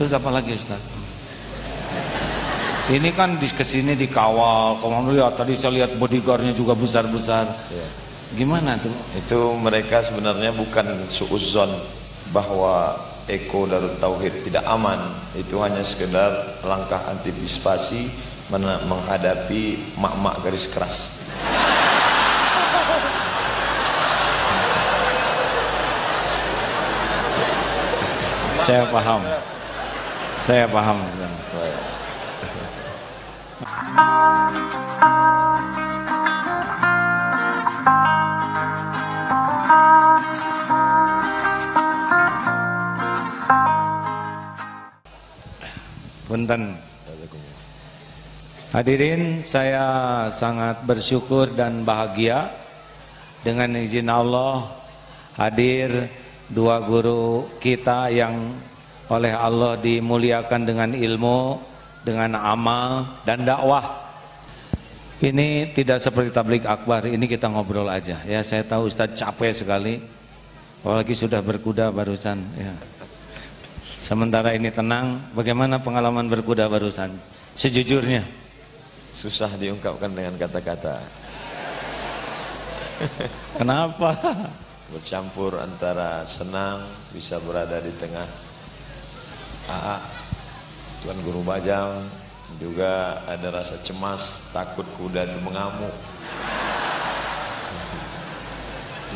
[0.00, 0.80] Terus apa lagi Ustaz?
[2.88, 7.44] Ini kan di ke sini dikawal, kamu lihat tadi saya lihat bodyguardnya juga besar-besar.
[7.68, 7.86] Ya.
[8.32, 8.96] Gimana tuh?
[9.20, 11.68] Itu mereka sebenarnya bukan suuzon
[12.32, 12.96] bahwa
[13.28, 14.96] Eko Darut Tauhid tidak aman.
[15.36, 18.08] Itu hanya sekedar langkah antisipasi
[18.88, 21.28] menghadapi mak-mak garis keras.
[28.64, 29.20] Saya paham.
[30.50, 30.98] Saya paham.
[46.26, 46.74] Punten.
[48.74, 49.86] Hadirin, saya
[50.34, 52.50] sangat bersyukur dan bahagia
[53.46, 54.66] dengan izin Allah
[55.38, 56.10] hadir
[56.50, 58.34] dua guru kita yang
[59.10, 61.58] oleh Allah dimuliakan dengan ilmu,
[62.06, 64.08] dengan amal dan dakwah.
[65.20, 68.24] Ini tidak seperti tablik akbar, ini kita ngobrol aja.
[68.24, 70.00] Ya, saya tahu Ustaz capek sekali.
[70.80, 72.72] Apalagi sudah berkuda barusan, ya.
[74.00, 77.12] Sementara ini tenang, bagaimana pengalaman berkuda barusan?
[77.52, 78.24] Sejujurnya.
[79.12, 80.96] Susah diungkapkan dengan kata-kata.
[83.60, 84.16] Kenapa?
[84.88, 86.80] Bercampur antara senang
[87.12, 88.24] bisa berada di tengah
[89.70, 89.96] AA
[91.00, 92.04] Tuan Guru Bajang
[92.60, 95.94] juga ada rasa cemas takut kuda itu mengamuk.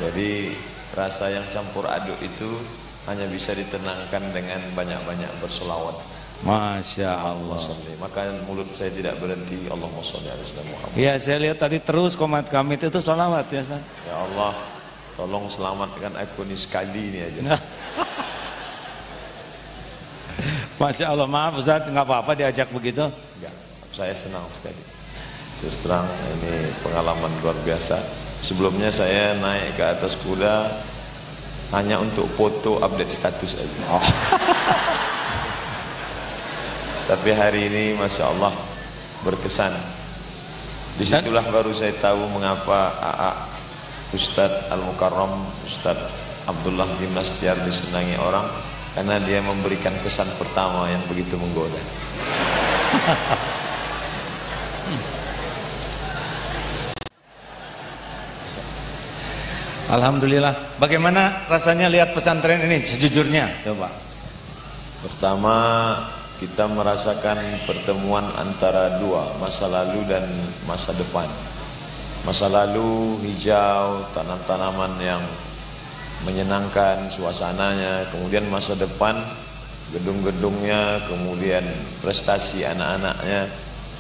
[0.01, 0.55] Jadi
[0.97, 2.49] rasa yang campur aduk itu
[3.05, 5.93] hanya bisa ditenangkan dengan banyak-banyak bersolawat.
[6.41, 7.61] Masya Allah.
[8.01, 9.69] Maka mulut saya tidak berhenti.
[9.69, 10.97] Allahumma sholli ala Muhammad.
[10.97, 13.83] Ya saya lihat tadi terus komat kami itu salawat ya Ustaz.
[14.09, 14.53] ya Allah
[15.15, 17.41] tolong selamatkan aku ini sekali ini aja
[20.85, 23.09] Masya Allah maaf Ustaz nggak apa-apa diajak begitu.
[23.41, 23.57] Enggak,
[23.97, 24.77] saya senang sekali.
[25.65, 27.97] Terus terang ini pengalaman luar biasa.
[28.45, 30.69] Sebelumnya saya naik ke atas kuda
[31.73, 33.81] hanya untuk foto update status aja.
[33.89, 34.05] Oh.
[37.09, 38.53] Tapi hari ini Masya Allah
[39.25, 39.73] berkesan.
[41.01, 43.33] Di situlah baru saya tahu mengapa AA
[44.13, 45.33] Ustadz Al-Mukarram
[45.65, 46.13] Ustadz
[46.45, 48.45] Abdullah bin Nastiar disenangi orang
[48.95, 51.83] karena dia memberikan kesan pertama yang begitu menggoda.
[59.95, 60.81] Alhamdulillah.
[60.81, 63.63] Bagaimana rasanya lihat pesantren ini sejujurnya?
[63.63, 63.93] Coba.
[65.05, 65.55] Pertama
[66.41, 67.39] kita merasakan
[67.69, 70.25] pertemuan antara dua masa lalu dan
[70.65, 71.29] masa depan.
[72.25, 75.21] Masa lalu hijau, tanam-tanaman yang
[76.25, 79.17] menyenangkan suasananya, kemudian masa depan
[79.93, 81.63] gedung-gedungnya, kemudian
[82.01, 83.47] prestasi anak-anaknya.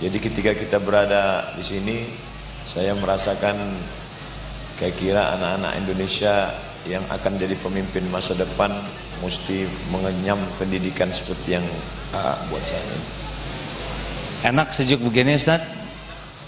[0.02, 1.96] Jadi ketika kita berada di sini,
[2.64, 3.54] saya merasakan
[4.80, 6.50] kayak kira anak-anak Indonesia
[6.84, 8.72] yang akan jadi pemimpin masa depan
[9.22, 11.66] mesti mengenyam pendidikan seperti yang
[12.12, 12.96] AA buat saya.
[14.44, 15.64] Enak sejuk begini Ustaz?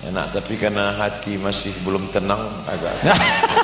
[0.05, 2.93] Enak tapi karena hati masih belum tenang agak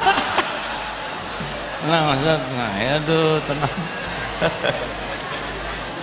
[1.82, 2.41] Tenang Ustaz.
[2.54, 3.75] Nah, ya aduh tenang.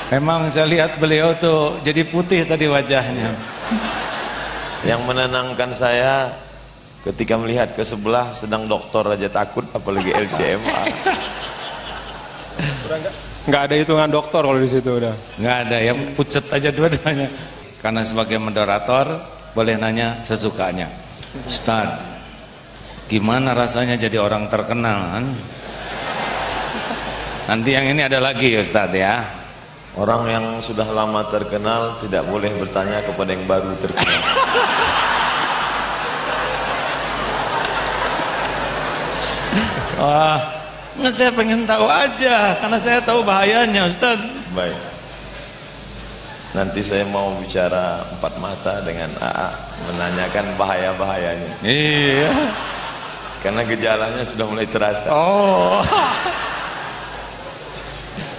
[0.10, 3.32] Memang saya lihat beliau tuh jadi putih tadi wajahnya.
[4.84, 6.34] Yang menenangkan saya
[7.08, 10.84] ketika melihat ke sebelah sedang dokter aja takut apalagi LCMA.
[13.48, 15.16] Nggak ada hitungan dokter kalau di situ udah.
[15.40, 17.30] Nggak ada yang pucet aja dua-duanya.
[17.80, 19.08] Karena sebagai moderator
[19.56, 20.92] boleh nanya sesukanya.
[21.48, 22.02] Ustaz,
[23.08, 25.00] gimana rasanya jadi orang terkenal?
[25.16, 25.26] kan?
[27.50, 29.26] Nanti yang ini ada lagi Ustaz ya.
[29.98, 34.06] Orang yang sudah lama terkenal tidak boleh bertanya kepada yang baru terkenal.
[39.98, 40.38] Wah,
[41.02, 44.22] nggak saya pengen tahu aja karena saya tahu bahayanya Ustaz.
[44.54, 44.78] Baik.
[46.54, 49.50] Nanti saya mau bicara empat mata dengan AA
[49.90, 51.66] menanyakan bahaya-bahayanya.
[51.66, 52.30] Iya.
[53.42, 55.10] Karena gejalanya sudah mulai terasa.
[55.10, 55.82] Oh.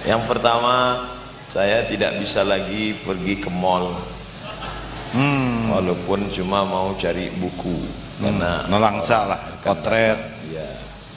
[0.01, 1.05] Yang pertama,
[1.51, 3.91] saya tidak bisa lagi pergi ke mall
[5.11, 5.67] Hmm.
[5.67, 7.75] walaupun cuma mau cari buku
[8.23, 10.15] karena Nelangsa lah, potret.
[10.47, 10.63] ya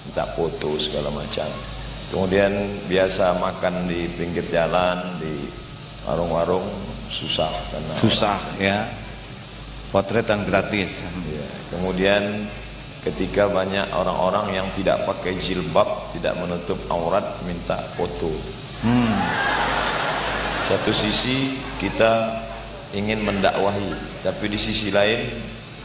[0.02, 1.46] minta foto segala macam.
[2.10, 2.50] Kemudian
[2.90, 5.46] biasa makan di pinggir jalan di
[6.10, 6.66] warung-warung
[7.06, 8.82] susah karena Susah ya.
[9.94, 11.06] Potretan gratis.
[11.30, 12.22] Ya, kemudian
[13.06, 15.86] ketika banyak orang-orang yang tidak pakai jilbab,
[16.18, 18.34] tidak menutup aurat minta foto.
[18.84, 19.16] Hmm.
[20.64, 22.40] Satu sisi kita
[22.96, 25.24] ingin mendakwahi, tapi di sisi lain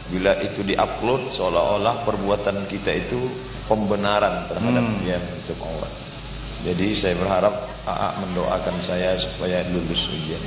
[0.09, 3.19] bila itu diupload seolah-olah perbuatan kita itu
[3.69, 4.99] pembenaran terhadap Hmm.
[5.05, 5.91] dia untuk Allah.
[6.59, 7.55] Jadi saya berharap
[7.87, 10.41] AA mendoakan saya supaya lulus ujian.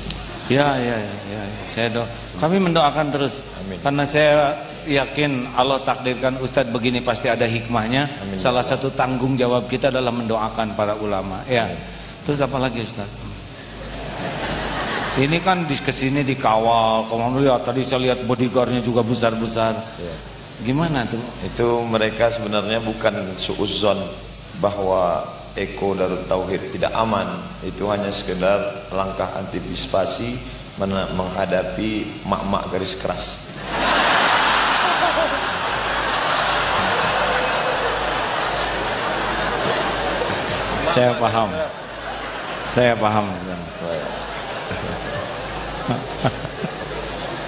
[0.51, 1.65] Ya, ya, ya, ya, ya.
[1.71, 2.05] Saya do.
[2.37, 3.47] Kami mendoakan terus.
[3.63, 3.79] Amin.
[3.81, 4.53] Karena saya
[4.85, 8.11] yakin Allah takdirkan Ustadz begini pasti ada hikmahnya.
[8.11, 8.37] Amin.
[8.37, 11.41] Salah satu tanggung jawab kita adalah mendoakan para ulama.
[11.49, 11.71] Ya.
[12.23, 13.31] Terus apa lagi Ustadz?
[15.13, 17.11] Ini kan di ke sini dikawal.
[17.11, 19.77] Kamu lihat tadi saya lihat bodyguardnya juga besar-besar.
[19.77, 20.15] Ya.
[20.65, 21.21] Gimana tuh?
[21.45, 23.99] Itu mereka sebenarnya bukan suuzon
[24.63, 27.29] bahwa Eko Darut Tauhid tidak aman.
[27.61, 30.39] Itu hanya sekedar langkah antisipasi
[31.13, 33.53] menghadapi mak-mak garis keras.
[40.89, 41.53] Saya paham.
[42.73, 43.29] Saya paham.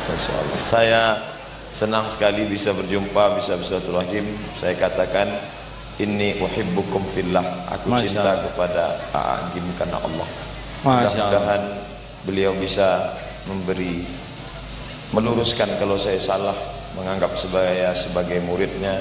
[0.04, 0.58] Masya Allah.
[0.68, 1.16] Saya
[1.72, 4.28] senang sekali bisa berjumpa, bisa bersilaturahim.
[4.60, 5.24] Saya katakan
[5.96, 7.40] ini uhibbukum fillah.
[7.72, 8.44] Aku Masya cinta Allah.
[8.52, 8.84] kepada
[9.16, 10.28] A'agim karena Allah.
[10.84, 11.62] Mudah-mudahan
[12.28, 13.16] beliau bisa
[13.48, 14.04] memberi
[15.16, 16.56] meluruskan kalau saya salah,
[17.00, 19.00] menganggap saya sebagai muridnya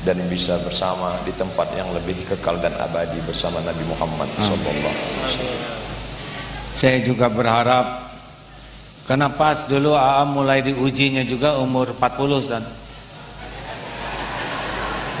[0.00, 5.20] dan bisa bersama di tempat yang lebih kekal dan abadi bersama Nabi Muhammad sallallahu alaihi
[5.28, 5.60] wasallam.
[6.72, 8.08] Saya juga berharap
[9.04, 12.64] karena pas dulu AA mulai diujinya juga umur 40 Ustaz.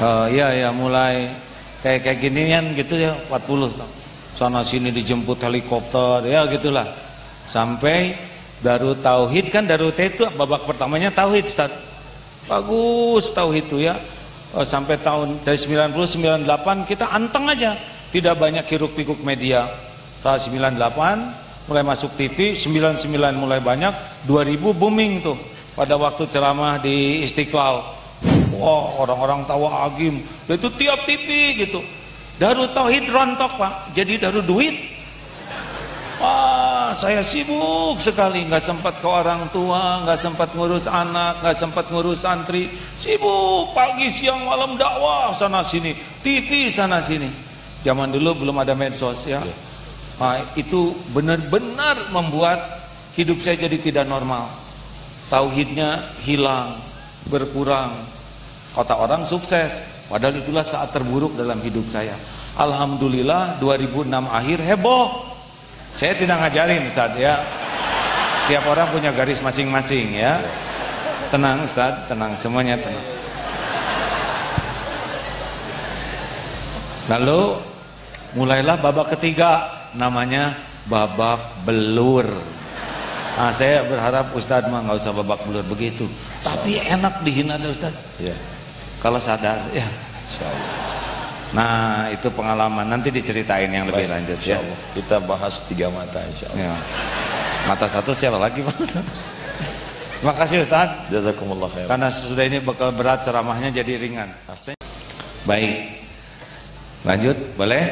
[0.00, 1.28] Oh iya ya mulai
[1.84, 3.90] kayak kayak ginian gitu ya 40 Ustaz.
[4.32, 6.88] Sana sini dijemput helikopter ya gitulah.
[7.44, 8.16] Sampai
[8.64, 11.68] Darut Tauhid kan Darut itu babak pertamanya Tauhid Ustaz.
[12.48, 14.00] Bagus Tauhid itu ya.
[14.50, 17.78] Oh, sampai tahun dari 90 98 kita anteng aja.
[18.10, 19.70] Tidak banyak hiruk pikuk media.
[20.26, 23.94] Tahun 98 mulai masuk TV, 99 mulai banyak,
[24.26, 25.38] 2000 booming tuh.
[25.78, 27.78] Pada waktu ceramah di Istiqlal.
[28.58, 30.18] Wah, orang-orang tawa agim.
[30.50, 31.78] Itu tiap TV gitu.
[32.42, 33.94] Darut Tauhid rontok, Pak.
[33.94, 34.89] Jadi darut duit.
[36.20, 41.88] Wah, saya sibuk sekali, nggak sempat ke orang tua, nggak sempat ngurus anak, nggak sempat
[41.88, 42.68] ngurus santri.
[43.00, 47.24] Sibuk pagi, siang, malam dakwah sana sini, TV sana sini.
[47.80, 49.40] Zaman dulu belum ada medsos ya.
[50.20, 52.60] Nah, itu benar-benar membuat
[53.16, 54.44] hidup saya jadi tidak normal.
[55.32, 56.76] Tauhidnya hilang,
[57.32, 57.96] berkurang.
[58.76, 59.80] Kata orang sukses,
[60.12, 62.12] padahal itulah saat terburuk dalam hidup saya.
[62.60, 65.29] Alhamdulillah 2006 akhir heboh.
[65.98, 67.40] Saya tidak ngajarin Ustaz ya.
[68.50, 70.42] Tiap orang punya garis masing-masing ya.
[71.30, 73.06] Tenang Ustaz, tenang semuanya tenang.
[77.10, 77.58] Lalu
[78.38, 79.66] mulailah babak ketiga
[79.98, 80.54] namanya
[80.86, 82.26] babak belur.
[83.38, 86.06] Nah, saya berharap Ustaz mah nggak usah babak belur begitu.
[86.42, 87.94] Tapi enak dihina deh Ustaz.
[88.18, 88.34] Ya,
[89.02, 89.86] Kalau sadar ya.
[90.26, 90.99] insyaallah.
[91.50, 94.62] Nah, itu pengalaman nanti diceritain yang lebih Baik, lanjut ya.
[94.94, 96.62] Kita bahas tiga mata insyaallah.
[96.62, 96.74] Ya.
[97.66, 99.06] Mata satu siapa lagi Pak Ustaz?
[100.22, 100.88] Terima kasih Ustaz.
[101.10, 101.90] Jazakumullah khair.
[101.90, 104.30] Karena sudah ini bakal berat ceramahnya jadi ringan.
[105.48, 105.90] Baik.
[107.02, 107.82] Lanjut, boleh?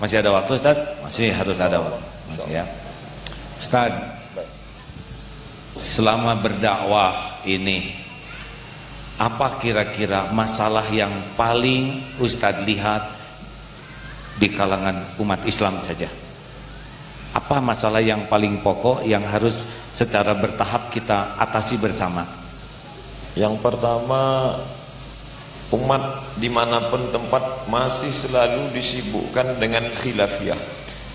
[0.00, 0.76] Masih ada waktu Ustaz?
[1.04, 2.00] Masih harus ada waktu.
[2.32, 2.64] Masih ya.
[3.60, 3.92] Ustaz,
[5.76, 8.05] selama berdakwah ini
[9.16, 13.00] apa kira-kira masalah yang paling Ustadz lihat
[14.36, 16.08] di kalangan umat Islam saja?
[17.32, 19.64] Apa masalah yang paling pokok yang harus
[19.96, 22.24] secara bertahap kita atasi bersama?
[23.36, 24.52] Yang pertama
[25.72, 30.60] umat di mana pun tempat masih selalu disibukkan dengan khilafiyah.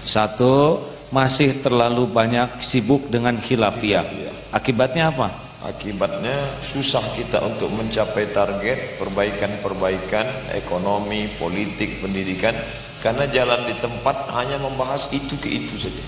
[0.01, 0.81] Satu,
[1.13, 4.05] masih terlalu banyak sibuk dengan khilafiyah.
[4.53, 5.40] Akibatnya apa?
[5.61, 6.33] Akibatnya
[6.65, 12.57] susah kita untuk mencapai target perbaikan-perbaikan ekonomi, politik, pendidikan
[13.01, 16.03] karena jalan di tempat hanya membahas itu ke itu saja.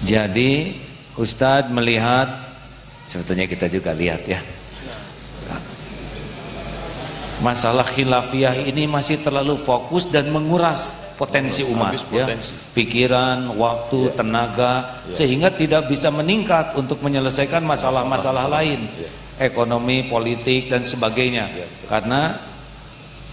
[0.00, 0.80] Jadi
[1.16, 2.28] Ustadz melihat
[3.04, 4.40] sebetulnya kita juga lihat ya.
[7.44, 12.28] Masalah khilafiyah ini masih terlalu fokus dan menguras potensi umat Habis ya.
[12.28, 12.52] potensi.
[12.76, 18.84] Pikiran, waktu, tenaga sehingga tidak bisa meningkat untuk menyelesaikan masalah-masalah lain.
[19.40, 21.48] Ekonomi, politik dan sebagainya.
[21.88, 22.36] Karena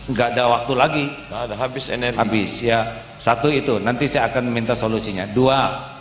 [0.04, 2.20] nggak ada waktu lagi Nah, ada habis energi.
[2.20, 2.88] habis ya.
[3.20, 5.24] Satu itu, nanti saya akan minta solusinya.
[5.32, 5.92] Dua,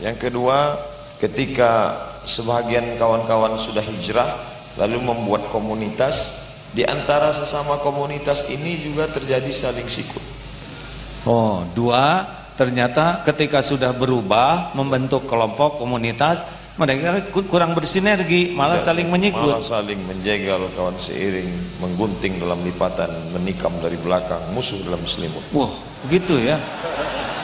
[0.00, 0.80] Yang kedua,
[1.20, 1.92] ketika
[2.24, 4.32] sebagian kawan-kawan sudah hijrah
[4.80, 10.39] lalu membuat komunitas, di antara sesama komunitas ini juga terjadi saling sikut.
[11.28, 12.24] Oh, dua
[12.56, 16.44] ternyata ketika sudah berubah membentuk kelompok komunitas
[16.80, 19.52] mereka kurang bersinergi malah Tidak, saling menyikut.
[19.52, 25.44] malah saling menjegal kawan seiring menggunting dalam lipatan menikam dari belakang musuh dalam selimut.
[25.52, 25.68] Wah
[26.08, 26.56] gitu ya.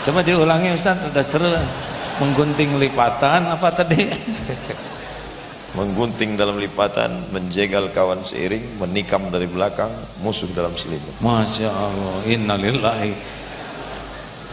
[0.09, 1.52] Coba diulangi Ustaz udah seru.
[2.16, 4.09] Menggunting lipatan apa tadi?
[5.76, 9.92] Menggunting dalam lipatan menjegal kawan seiring menikam dari belakang
[10.25, 11.12] musuh dalam selimut.
[11.21, 12.25] Masya Allah.
[12.25, 13.12] Innalillahi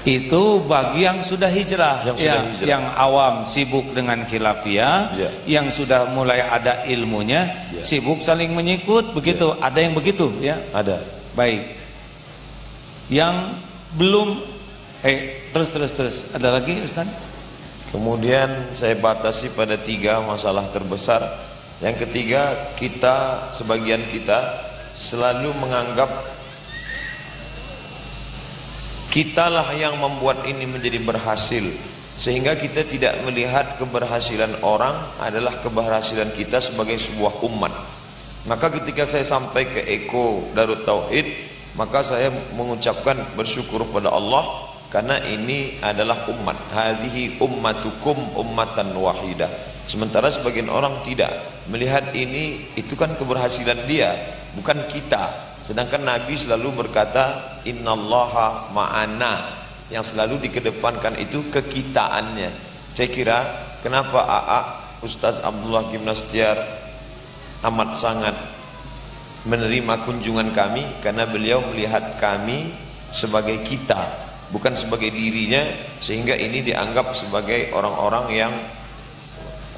[0.04, 2.68] itu bagi yang sudah hijrah Yang sudah ya, hijrah.
[2.68, 5.30] yang awam sibuk dengan khilafiyah Ya.
[5.48, 7.84] yang sudah mulai ada ilmunya Ya.
[7.88, 11.00] sibuk saling menyikut begitu ada yang begitu ya ada
[11.34, 11.64] baik
[13.08, 13.56] yang
[13.96, 14.40] belum
[15.04, 17.08] eh terus terus terus ada lagi Ustaz
[17.94, 21.22] Kemudian saya batasi pada tiga masalah terbesar.
[21.78, 24.50] Yang ketiga, kita sebagian kita
[24.98, 26.10] selalu menganggap
[29.14, 31.62] kitalah yang membuat ini menjadi berhasil
[32.18, 37.74] sehingga kita tidak melihat keberhasilan orang adalah keberhasilan kita sebagai sebuah umat.
[38.50, 41.30] Maka ketika saya sampai ke Eko Darut Tauhid,
[41.78, 44.50] maka saya mengucapkan bersyukur pada Allah
[44.90, 46.58] karena ini adalah umat.
[46.74, 49.50] Hadhihi ummatukum ummatan wahidah.
[49.86, 51.30] Sementara sebagian orang tidak
[51.70, 54.10] melihat ini itu kan keberhasilan dia,
[54.58, 55.54] bukan kita.
[55.62, 59.64] Sedangkan Nabi selalu berkata innallaha ma'ana.
[59.92, 62.50] Yang selalu dikedepankan itu kekitaannya.
[62.94, 63.38] Saya kira
[63.84, 64.62] kenapa AA
[65.04, 66.56] Ustaz Abdullah Gimnastiar
[67.68, 68.36] amat sangat
[69.44, 72.72] menerima kunjungan kami karena beliau melihat kami
[73.12, 74.00] sebagai kita
[74.56, 75.68] bukan sebagai dirinya
[76.00, 78.54] sehingga ini dianggap sebagai orang-orang yang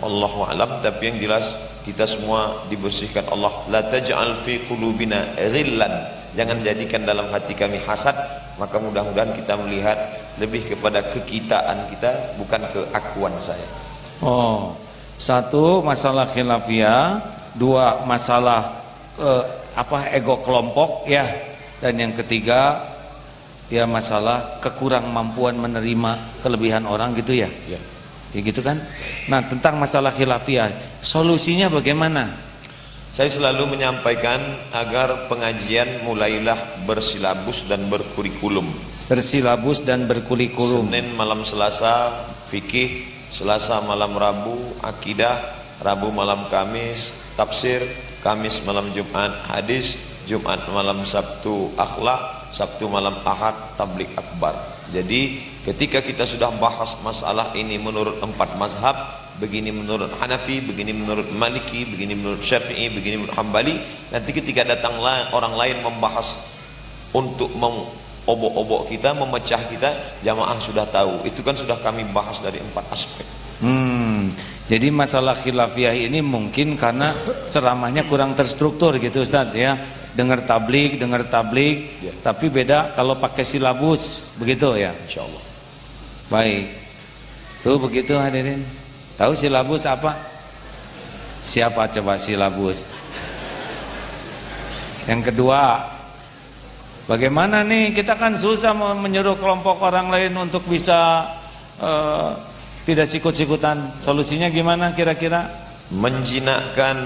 [0.05, 5.93] Allah alam tapi yang jelas kita semua dibersihkan Allah la taj'al fi qulubina ghillan
[6.35, 8.15] jangan jadikan dalam hati kami hasad
[8.59, 9.97] maka mudah-mudahan kita melihat
[10.39, 13.85] lebih kepada kekitaan kita bukan keakuan saya
[14.23, 14.71] Oh,
[15.19, 17.19] satu masalah khilafiyah,
[17.51, 18.79] dua masalah
[19.19, 19.43] eh,
[19.75, 21.27] apa ego kelompok ya,
[21.83, 22.79] dan yang ketiga
[23.67, 27.49] ya masalah kekurang mampuan menerima kelebihan orang gitu ya.
[27.67, 27.79] ya.
[28.35, 28.79] Ya gitu kan?
[29.31, 32.31] Nah, tentang masalah khilafiyah, solusinya bagaimana?
[33.15, 34.43] Saya selalu menyampaikan
[34.75, 38.67] agar pengajian mulailah bersilabus dan berkurikulum.
[39.07, 40.91] Bersilabus dan berkurikulum.
[40.91, 42.11] Senin malam Selasa
[42.51, 45.39] fikih, Selasa malam Rabu akidah,
[45.79, 47.79] Rabu malam Kamis tafsir,
[48.19, 49.95] Kamis malam Jumat hadis,
[50.27, 54.59] Jumat malam Sabtu akhlak, Sabtu malam Ahad tablik akbar.
[54.91, 61.27] Jadi ketika kita sudah bahas masalah ini menurut empat mazhab, begini menurut Hanafi, begini menurut
[61.35, 63.75] Maliki, begini menurut Syafi'i, begini menurut Hambali,
[64.11, 64.95] nanti ketika datang
[65.35, 66.39] orang lain membahas
[67.11, 69.91] untuk mengobok-obok kita, memecah kita,
[70.23, 71.27] jamaah sudah tahu.
[71.27, 73.27] Itu kan sudah kami bahas dari empat aspek.
[73.63, 74.31] Hmm,
[74.67, 77.11] jadi masalah khilafiyah ini mungkin karena
[77.51, 79.75] ceramahnya kurang terstruktur gitu Ustaz ya.
[80.15, 82.15] Dengar tablik, dengar tablik, Ya.
[82.23, 84.95] tapi beda kalau pakai silabus, begitu ya.
[84.95, 85.43] Insya Allah.
[86.31, 86.65] Baik.
[87.59, 88.63] Tuh begitu hadirin.
[89.15, 90.11] Tahu silabus apa?
[91.45, 92.99] Siapa coba silabus?
[95.07, 95.85] Yang kedua,
[97.07, 101.29] bagaimana nih kita kan susah mau menyuruh kelompok orang lain untuk bisa
[101.79, 102.31] eh,
[102.83, 104.03] tidak sikut-sikutan.
[104.03, 105.47] Solusinya gimana kira-kira?
[105.93, 106.97] Menjinakkan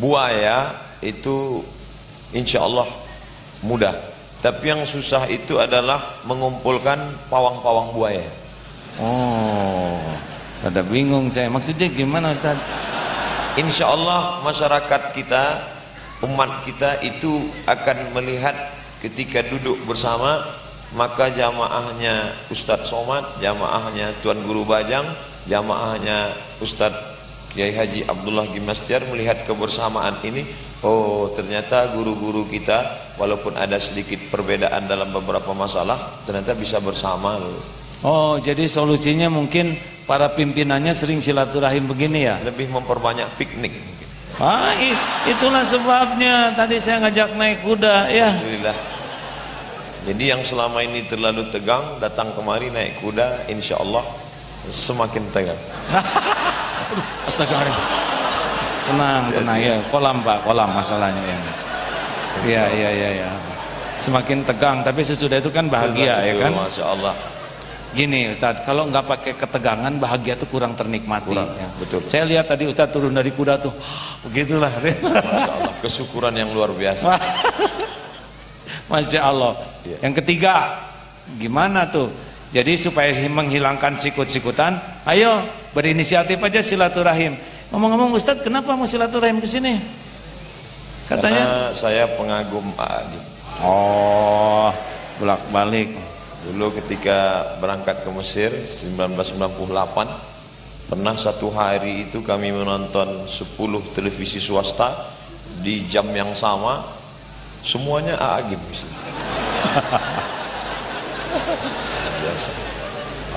[0.00, 0.72] buaya
[1.04, 1.62] itu
[2.34, 2.88] insya Allah
[3.62, 3.94] mudah.
[4.38, 6.98] Tapi yang susah itu adalah mengumpulkan
[7.30, 8.26] pawang-pawang buaya.
[9.02, 9.98] Oh,
[10.64, 11.46] ada bingung saya.
[11.52, 12.58] Maksudnya gimana Ustaz?
[13.58, 15.44] Insya Allah masyarakat kita,
[16.26, 18.54] umat kita itu akan melihat
[19.02, 20.42] ketika duduk bersama
[20.96, 25.04] maka jamaahnya Ustadz Somad, jamaahnya Tuan Guru Bajang,
[25.44, 26.32] jamaahnya
[26.64, 27.18] Ustadz
[27.52, 30.48] Kiai Haji Abdullah Gimastiar melihat kebersamaan ini,
[30.84, 32.84] oh ternyata guru-guru kita
[33.20, 37.60] walaupun ada sedikit perbedaan dalam beberapa masalah, ternyata bisa bersama loh.
[38.06, 39.74] Oh, jadi solusinya mungkin
[40.08, 42.40] para pimpinannya sering silaturahim begini ya?
[42.40, 43.70] Lebih memperbanyak piknik.
[44.40, 44.72] Ah,
[45.28, 48.32] itulah sebabnya tadi saya ngajak naik kuda ya.
[48.32, 48.76] Alhamdulillah.
[50.08, 54.00] Jadi yang selama ini terlalu tegang datang kemari naik kuda, insya Allah
[54.70, 55.58] semakin tegang.
[57.28, 57.76] Astagfirullah.
[58.88, 59.76] Tenang, tenang ya.
[59.92, 61.38] Kolam Pak, kolam masalahnya ya.
[62.48, 63.30] Iya, iya, iya, ya.
[64.00, 66.54] Semakin tegang, tapi sesudah itu kan bahagia ya itu, kan?
[66.54, 67.14] Masya Allah.
[67.88, 71.32] Gini Ustadz, kalau nggak pakai ketegangan bahagia tuh kurang ternikmati.
[71.32, 71.68] Kurang, ya.
[71.80, 72.04] betul.
[72.04, 73.72] Saya lihat tadi Ustadz turun dari kuda tuh,
[74.28, 74.68] begitulah.
[74.84, 75.08] Masya
[75.48, 75.72] Allah.
[75.80, 77.08] Kesyukuran yang luar biasa.
[78.92, 79.56] Masya Allah.
[79.88, 79.96] Iya.
[80.04, 80.84] Yang ketiga,
[81.40, 82.12] gimana tuh?
[82.48, 85.44] Jadi supaya menghilangkan sikut-sikutan, ayo
[85.76, 87.36] berinisiatif aja silaturahim.
[87.68, 89.76] Ngomong-ngomong Ustadz, kenapa mau silaturahim ke sini?
[91.08, 93.20] Katanya Karena saya pengagum Pak Adi.
[93.64, 94.72] Oh,
[95.20, 96.07] bolak-balik.
[96.46, 99.58] Dulu ketika berangkat ke Mesir 1998
[100.88, 103.58] Pernah satu hari itu kami menonton 10
[103.98, 104.94] televisi swasta
[105.58, 106.84] Di jam yang sama
[107.66, 108.62] Semuanya Aagim
[112.22, 112.78] Biasa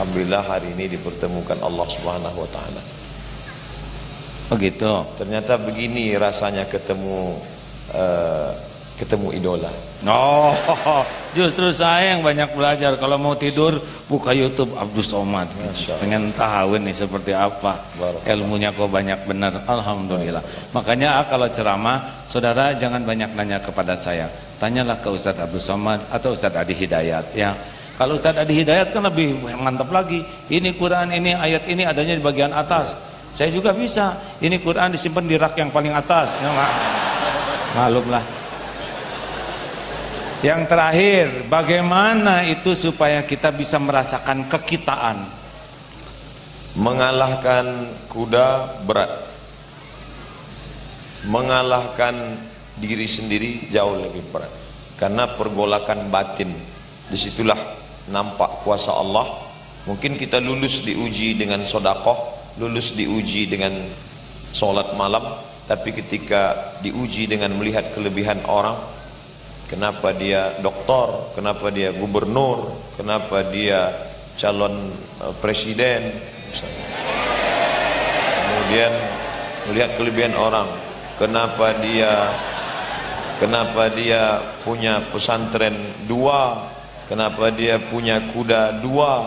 [0.02, 2.82] Alhamdulillah hari ini dipertemukan Allah Subhanahu wa taala.
[4.50, 4.90] Begitu.
[4.90, 7.38] Oh Ternyata begini rasanya ketemu
[7.94, 8.50] uh,
[9.02, 9.72] ketemu idola.
[10.06, 10.54] Oh,
[11.38, 12.94] justru saya yang banyak belajar.
[13.02, 15.50] Kalau mau tidur buka YouTube Abdus Somad.
[15.98, 17.82] Pengen tahu nih seperti apa
[18.30, 19.58] ilmunya kok banyak benar.
[19.66, 20.46] Alhamdulillah.
[20.78, 24.30] Makanya kalau ceramah, saudara jangan banyak nanya kepada saya.
[24.62, 27.34] Tanyalah ke Ustadz Abdus Somad atau Ustadz Adi Hidayat.
[27.34, 27.58] Ya,
[27.98, 30.22] kalau Ustadz Adi Hidayat kan lebih mantap lagi.
[30.54, 32.94] Ini Quran, ini ayat ini adanya di bagian atas.
[33.34, 34.14] Saya juga bisa.
[34.38, 36.38] Ini Quran disimpan di rak yang paling atas.
[36.44, 36.52] Ya,
[37.72, 38.41] Malum lah.
[40.42, 45.22] Yang terakhir, bagaimana itu supaya kita bisa merasakan kekitaan?
[46.82, 49.14] Mengalahkan kuda berat.
[51.30, 52.42] Mengalahkan
[52.82, 54.50] diri sendiri jauh lebih berat.
[54.98, 56.50] Karena pergolakan batin.
[57.06, 57.62] Di situlah
[58.10, 59.30] nampak kuasa Allah.
[59.86, 62.18] Mungkin kita lulus diuji dengan sodakoh,
[62.58, 63.78] lulus diuji dengan
[64.50, 65.22] solat malam,
[65.70, 68.78] tapi ketika diuji dengan melihat kelebihan orang,
[69.72, 72.68] kenapa dia doktor, kenapa dia gubernur,
[73.00, 73.88] kenapa dia
[74.36, 74.76] calon
[75.24, 76.12] eh, presiden?
[78.52, 78.92] Kemudian
[79.72, 80.68] melihat kelebihan orang.
[81.16, 82.28] Kenapa dia
[83.40, 86.60] kenapa dia punya pesantren dua?
[87.08, 89.24] Kenapa dia punya kuda dua?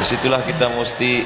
[0.00, 1.22] Di situlah kita mesti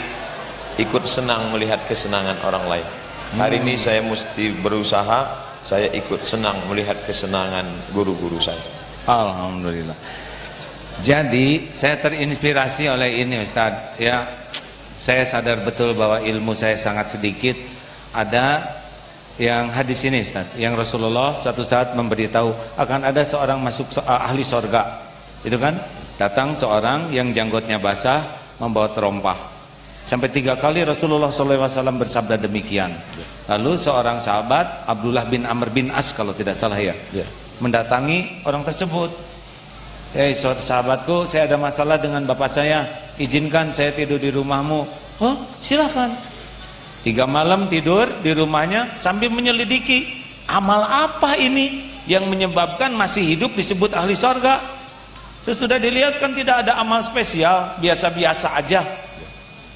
[0.80, 3.03] ikut senang melihat kesenangan orang lain
[3.34, 5.26] Hari ini saya mesti berusaha,
[5.64, 7.64] saya ikut senang melihat kesenangan
[7.96, 8.60] guru-guru saya.
[9.08, 9.96] Alhamdulillah.
[11.02, 13.98] Jadi saya terinspirasi oleh ini Ustaz.
[13.98, 14.22] Ya,
[14.94, 17.58] saya sadar betul bahwa ilmu saya sangat sedikit.
[18.14, 18.62] Ada
[19.40, 24.46] yang hadis ini Ustaz, yang Rasulullah suatu saat memberitahu akan ada seorang masuk uh, ahli
[24.46, 25.02] sorga.
[25.42, 25.74] Itu kan?
[26.14, 28.22] Datang seorang yang janggutnya basah
[28.62, 29.53] membawa terompah.
[30.04, 32.92] Sampai tiga kali Rasulullah SAW bersabda demikian.
[33.48, 37.24] Lalu seorang sahabat Abdullah bin Amr bin As kalau tidak salah ya, ya.
[37.64, 39.08] mendatangi orang tersebut.
[40.14, 42.86] Eh hey, sahabatku, saya ada masalah dengan bapak saya.
[43.16, 44.80] Izinkan saya tidur di rumahmu.
[45.24, 46.12] Oh, silakan.
[47.04, 50.08] Tiga malam tidur di rumahnya sambil menyelidiki
[50.48, 54.60] amal apa ini yang menyebabkan masih hidup disebut ahli sorga.
[55.44, 58.80] Sesudah dilihat kan tidak ada amal spesial, biasa-biasa aja.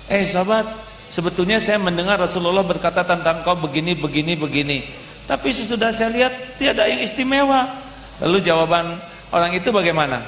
[0.09, 0.65] Eh sahabat,
[1.13, 4.81] sebetulnya saya mendengar Rasulullah berkata tentang kau begini, begini, begini.
[5.29, 7.69] Tapi sesudah saya lihat tiada yang istimewa.
[8.25, 8.97] Lalu jawaban
[9.29, 10.25] orang itu bagaimana?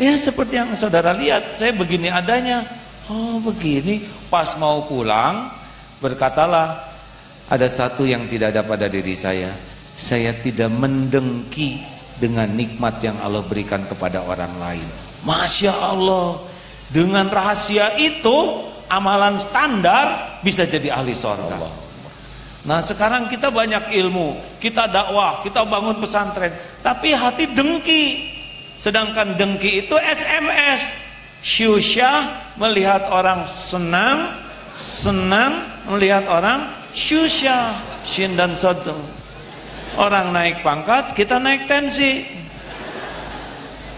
[0.00, 2.64] Ya seperti yang saudara lihat, saya begini adanya.
[3.12, 4.00] Oh begini,
[4.32, 5.52] pas mau pulang
[6.00, 6.80] berkatalah
[7.52, 9.52] ada satu yang tidak ada pada diri saya.
[10.00, 11.84] Saya tidak mendengki
[12.16, 14.88] dengan nikmat yang Allah berikan kepada orang lain.
[15.28, 16.40] Masya Allah,
[16.88, 21.56] dengan rahasia itu amalan standar bisa jadi ahli sorga.
[22.68, 26.52] Nah sekarang kita banyak ilmu, kita dakwah, kita bangun pesantren,
[26.84, 28.28] tapi hati dengki.
[28.76, 30.84] Sedangkan dengki itu SMS.
[31.40, 34.36] Syusya melihat orang senang,
[34.76, 37.72] senang melihat orang syusya,
[38.04, 39.00] shin dan sodong.
[39.96, 42.28] Orang naik pangkat, kita naik tensi.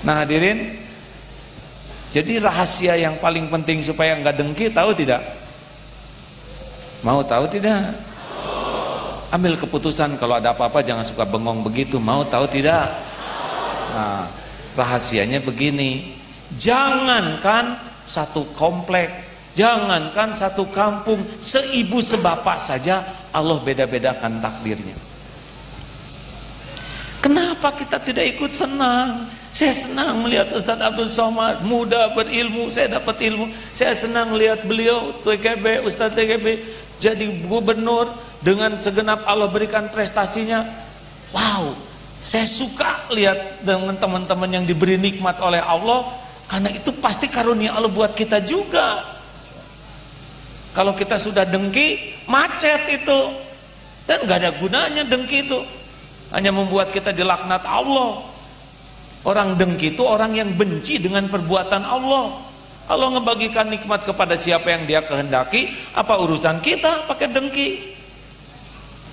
[0.06, 0.81] Nah hadirin,
[2.12, 5.24] jadi rahasia yang paling penting supaya enggak dengki tahu tidak?
[7.00, 7.88] Mau tahu tidak?
[9.32, 11.96] Ambil keputusan kalau ada apa-apa jangan suka bengong begitu.
[11.96, 12.84] Mau tahu tidak?
[13.96, 14.28] Nah,
[14.76, 16.12] rahasianya begini.
[16.60, 19.08] Jangankan satu komplek,
[19.56, 23.00] jangankan satu kampung, seibu sebapak saja
[23.32, 25.00] Allah beda-bedakan takdirnya.
[27.24, 29.24] Kenapa kita tidak ikut senang?
[29.52, 33.52] Saya senang melihat Ustaz Abdul Somad muda berilmu, saya dapat ilmu.
[33.76, 36.56] Saya senang melihat beliau TGB, Ustaz TGB
[36.96, 38.08] jadi gubernur
[38.40, 40.64] dengan segenap Allah berikan prestasinya.
[41.36, 41.76] Wow,
[42.24, 46.08] saya suka lihat dengan teman-teman yang diberi nikmat oleh Allah
[46.48, 49.04] karena itu pasti karunia Allah buat kita juga.
[50.72, 53.20] Kalau kita sudah dengki, macet itu.
[54.08, 55.60] Dan gak ada gunanya dengki itu.
[56.32, 58.31] Hanya membuat kita dilaknat Allah.
[59.22, 62.34] Orang dengki itu orang yang benci dengan perbuatan Allah.
[62.90, 67.68] Allah ngebagikan nikmat kepada siapa yang dia kehendaki, apa urusan kita pakai dengki?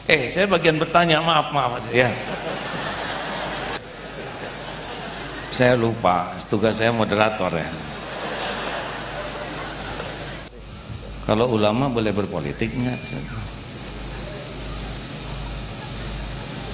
[0.10, 2.10] Eh, saya bagian bertanya, maaf, maaf ya.
[5.54, 7.70] Saya lupa, tugas saya moderator ya.
[11.30, 12.98] Kalau ulama boleh berpolitik enggak?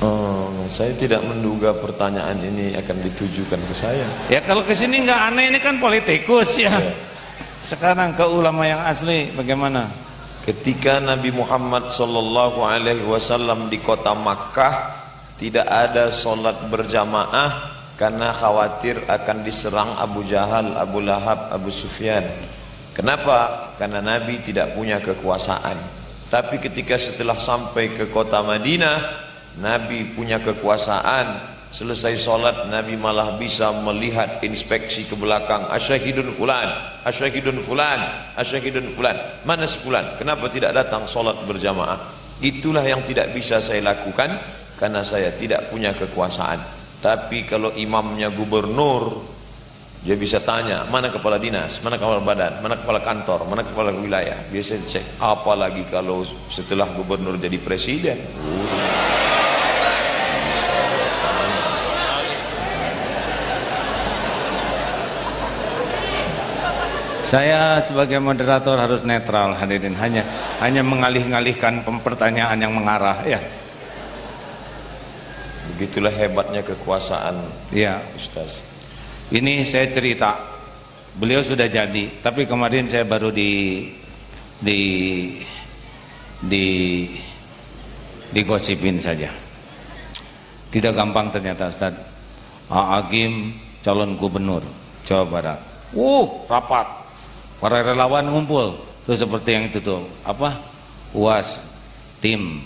[0.03, 4.03] Oh, saya tidak menduga pertanyaan ini akan ditujukan ke saya.
[4.27, 6.73] Ya kalau ke sini nggak aneh ini kan politikus ya.
[6.75, 6.91] ya.
[7.63, 9.87] Sekarang ke ulama yang asli bagaimana?
[10.43, 14.93] Ketika Nabi Muhammad sallallahu alaihi wasallam di kota Makkah
[15.39, 22.23] tidak ada solat berjamaah karena khawatir akan diserang Abu Jahal, Abu Lahab, Abu Sufyan.
[22.91, 23.71] Kenapa?
[23.79, 25.75] Karena Nabi tidak punya kekuasaan.
[26.29, 29.24] Tapi ketika setelah sampai ke kota Madinah,
[29.59, 36.71] Nabi punya kekuasaan Selesai solat Nabi malah bisa melihat inspeksi ke belakang Asyahidun fulan
[37.03, 37.99] Asyahidun fulan
[38.39, 40.15] Asyahidun fulan Mana sepulan?
[40.15, 41.99] Kenapa tidak datang solat berjamaah?
[42.39, 44.31] Itulah yang tidak bisa saya lakukan
[44.79, 46.59] Karena saya tidak punya kekuasaan
[47.03, 49.35] Tapi kalau imamnya gubernur
[50.05, 54.37] dia bisa tanya mana kepala dinas, mana kepala badan, mana kepala kantor, mana kepala wilayah.
[54.53, 55.17] Biasa cek.
[55.17, 58.21] Apalagi kalau setelah gubernur jadi presiden.
[58.37, 59.14] Uh.
[67.25, 70.21] Saya sebagai moderator harus netral hadirin hanya
[70.61, 73.41] hanya mengalih-alihkan pertanyaan yang mengarah ya.
[75.73, 77.33] Begitulah hebatnya kekuasaan
[77.73, 78.61] ya Ustaz.
[79.33, 80.53] Ini saya cerita.
[81.17, 83.89] Beliau sudah jadi, tapi kemarin saya baru di
[84.61, 84.81] di
[86.45, 86.65] di
[88.29, 89.33] digosipin saja.
[90.69, 91.97] Tidak gampang ternyata Ustaz.
[92.69, 93.49] Agim
[93.81, 94.61] calon gubernur
[95.09, 95.59] Jawa Barat.
[95.97, 97.04] Uh, rapat
[97.65, 98.77] Para relawan ngumpul.
[99.09, 100.05] Tuh seperti yang itu tuh.
[100.21, 100.53] Apa?
[101.17, 101.65] UAS
[102.21, 102.61] tim.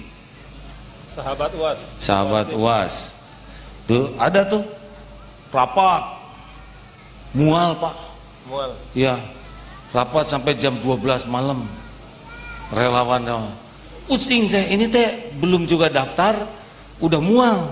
[1.07, 1.79] Sahabat UAS.
[2.03, 3.15] Sahabat UAS.
[3.87, 4.59] Tuh ada tuh
[5.55, 6.03] rapat.
[7.31, 7.95] Mual, Pak.
[8.51, 8.75] Mual.
[8.91, 9.15] Iya.
[9.95, 11.63] Rapat sampai jam 12 malam.
[12.75, 13.23] Relawan
[14.03, 16.43] Pusing saya, ini teh belum juga daftar,
[16.99, 17.71] udah mual.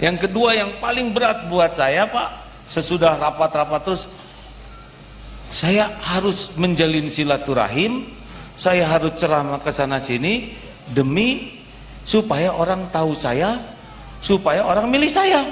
[0.00, 2.28] Yang kedua yang paling berat buat saya, Pak,
[2.64, 4.08] sesudah rapat-rapat terus
[5.52, 8.08] saya harus menjalin silaturahim,
[8.56, 10.48] saya harus ceramah ke sana sini
[10.88, 11.60] demi
[12.08, 13.60] supaya orang tahu saya,
[14.24, 15.44] supaya orang milih saya.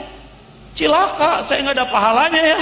[0.73, 2.61] Cilaka, saya nggak ada pahalanya ya.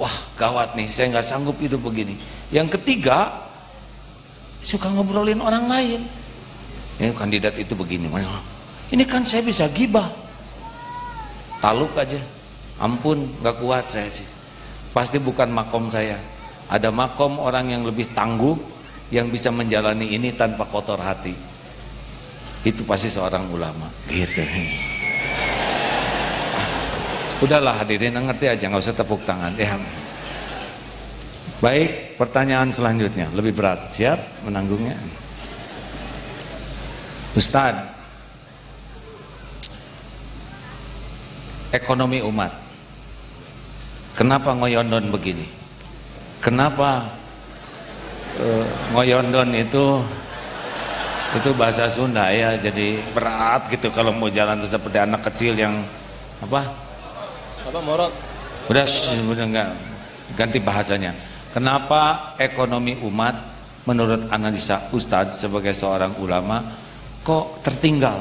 [0.00, 2.16] Wah, gawat nih, saya nggak sanggup hidup begini.
[2.48, 3.28] Yang ketiga,
[4.64, 6.00] suka ngobrolin orang lain.
[6.96, 8.08] Ya, kandidat itu begini,
[8.88, 10.08] ini kan saya bisa gibah.
[11.60, 12.18] Taluk aja,
[12.80, 14.41] ampun, nggak kuat saya sih
[14.92, 16.20] pasti bukan makom saya.
[16.68, 18.56] Ada makom orang yang lebih tangguh
[19.12, 21.34] yang bisa menjalani ini tanpa kotor hati.
[22.62, 23.88] Itu pasti seorang ulama.
[24.08, 24.40] Gitu.
[27.42, 29.52] Udahlah hadirin ngerti aja nggak usah tepuk tangan.
[29.58, 29.74] Ya.
[31.58, 33.26] Baik pertanyaan selanjutnya.
[33.34, 33.90] Lebih berat.
[33.90, 34.46] Siap?
[34.46, 34.94] Menanggungnya?
[37.34, 37.90] Ustadz.
[41.72, 42.61] Ekonomi umat
[44.12, 45.46] Kenapa ngoyondon begini?
[46.44, 47.08] Kenapa
[48.36, 50.04] uh, ngoyondon itu
[51.32, 55.80] itu bahasa Sunda ya jadi berat gitu kalau mau jalan seperti anak kecil yang
[56.44, 56.60] apa?
[57.72, 58.12] Apa morot?
[58.68, 58.84] Udah,
[59.32, 59.68] udah enggak
[60.36, 61.16] ganti bahasanya.
[61.56, 63.32] Kenapa ekonomi umat
[63.88, 66.60] menurut analisa Ustadz sebagai seorang ulama
[67.24, 68.20] kok tertinggal?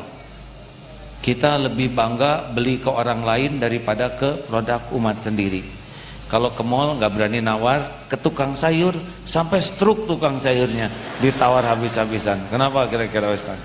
[1.19, 5.80] Kita lebih bangga beli ke orang lain daripada ke produk umat sendiri.
[6.31, 8.95] Kalau ke mall nggak berani nawar, ke tukang sayur
[9.27, 10.87] sampai struk tukang sayurnya
[11.19, 12.47] ditawar habis-habisan.
[12.47, 13.59] Kenapa kira-kira Ustaz?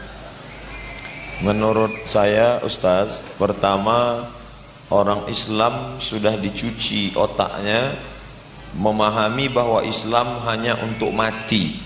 [1.47, 4.27] Menurut saya Ustaz, pertama
[4.91, 7.95] orang Islam sudah dicuci otaknya
[8.75, 11.79] memahami bahwa Islam hanya untuk mati.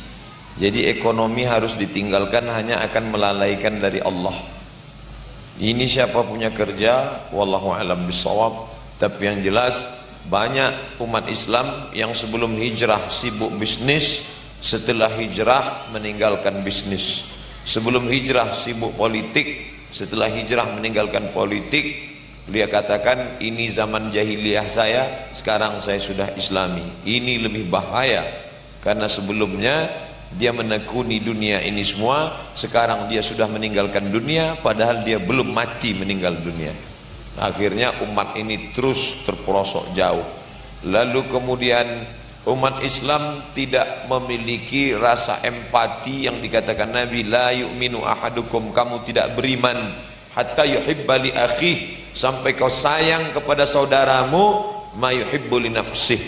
[0.56, 4.32] Jadi ekonomi harus ditinggalkan hanya akan melalaikan dari Allah.
[5.60, 8.64] Ini siapa punya kerja, wallahu alam bisawab.
[8.96, 9.99] Tapi yang jelas
[10.30, 14.30] banyak umat Islam yang sebelum hijrah sibuk bisnis,
[14.62, 17.26] setelah hijrah meninggalkan bisnis.
[17.66, 22.08] Sebelum hijrah sibuk politik, setelah hijrah meninggalkan politik.
[22.50, 26.82] Dia katakan ini zaman jahiliyah saya, sekarang saya sudah islami.
[27.06, 28.26] Ini lebih bahaya
[28.82, 29.86] karena sebelumnya
[30.34, 36.38] dia menekuni dunia ini semua, sekarang dia sudah meninggalkan dunia padahal dia belum mati meninggal
[36.42, 36.89] dunia.
[37.40, 40.24] Akhirnya umat ini terus terperosok jauh.
[40.84, 41.88] Lalu kemudian
[42.44, 48.76] umat Islam tidak memiliki rasa empati yang dikatakan Nabi la yu'minu ahadukum.
[48.76, 49.76] Kamu tidak beriman.
[50.36, 54.60] Hatta yuhibba li akhih sampai kau sayang kepada saudaramu
[55.00, 56.20] ma yuhibbu li nafsih.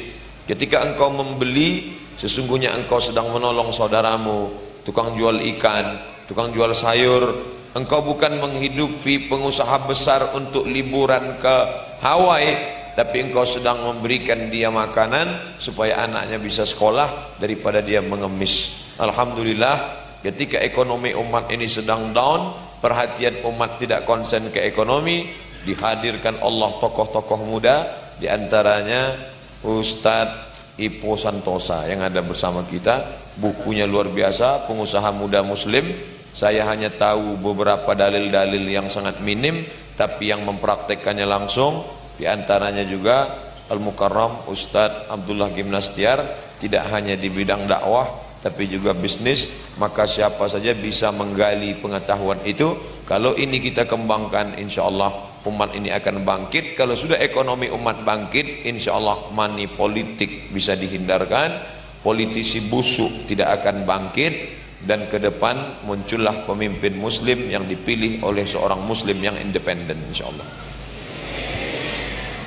[0.48, 4.48] Ketika engkau membeli sesungguhnya engkau sedang menolong saudaramu.
[4.83, 7.29] Tukang jual ikan tukang jual sayur
[7.72, 11.56] engkau bukan menghidupi pengusaha besar untuk liburan ke
[12.04, 18.85] Hawaii tapi engkau sedang memberikan dia makanan supaya anaknya bisa sekolah daripada dia mengemis.
[19.00, 22.52] Alhamdulillah ketika ekonomi umat ini sedang down
[22.85, 25.24] perhatian umat tidak konsen ke ekonomi
[25.64, 27.88] dihadirkan Allah tokoh-tokoh muda
[28.20, 29.16] di antaranya
[29.64, 33.24] Ustadz Ipo Santosa yang ada bersama kita.
[33.40, 35.88] Bukunya luar biasa pengusaha muda muslim
[36.33, 39.64] saya hanya tahu beberapa dalil-dalil yang sangat minim
[39.97, 41.85] tapi yang mempraktekkannya langsung
[42.16, 43.29] di antaranya juga
[43.68, 46.25] Al-Mukarram Ustadz Abdullah Gimnastiar
[46.61, 48.09] tidak hanya di bidang dakwah
[48.42, 52.75] tapi juga bisnis maka siapa saja bisa menggali pengetahuan itu.
[53.07, 55.14] Kalau ini kita kembangkan insya Allah
[55.47, 56.75] umat ini akan bangkit.
[56.75, 61.55] Kalau sudah ekonomi umat bangkit insya Allah money politik bisa dihindarkan
[62.03, 68.83] politisi busuk tidak akan bangkit dan ke depan muncullah pemimpin muslim yang dipilih oleh seorang
[68.83, 70.73] muslim yang independen insya Allah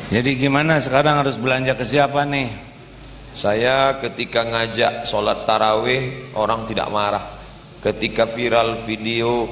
[0.06, 2.46] jadi gimana sekarang harus belanja ke siapa nih?
[3.34, 7.26] Saya ketika ngajak sholat tarawih orang tidak marah.
[7.82, 9.50] Ketika viral video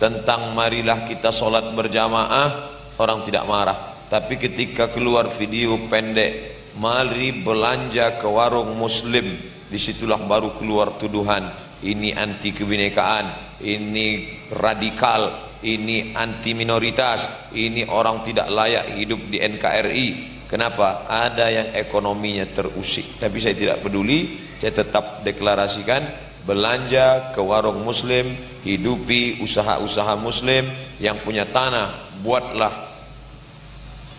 [0.00, 2.48] tentang marilah kita sholat berjamaah
[2.96, 3.76] orang tidak marah.
[4.08, 9.28] Tapi ketika keluar video pendek mari belanja ke warung muslim
[9.68, 18.24] di situlah baru keluar tuduhan ini anti kebinekaan ini radikal ini anti minoritas, ini orang
[18.24, 20.08] tidak layak hidup di NKRI.
[20.48, 21.06] Kenapa?
[21.06, 23.20] Ada yang ekonominya terusik.
[23.20, 26.02] Tapi saya tidak peduli, saya tetap deklarasikan
[26.48, 28.26] belanja ke warung muslim,
[28.64, 30.64] hidupi usaha-usaha muslim
[30.98, 31.92] yang punya tanah,
[32.24, 32.72] buatlah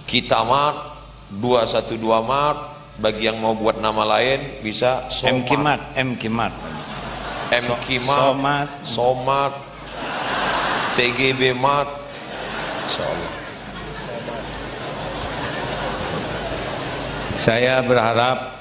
[0.06, 0.78] kita mart
[1.41, 2.60] 212 mart
[3.02, 5.34] bagi yang mau buat nama lain bisa Somat.
[5.34, 5.82] M Kimat,
[7.51, 7.67] M Kimat.
[7.67, 9.53] M Kimat, Somat, Somat.
[10.91, 11.87] TGB Mart
[12.83, 13.31] insyaallah
[17.39, 18.59] saya berharap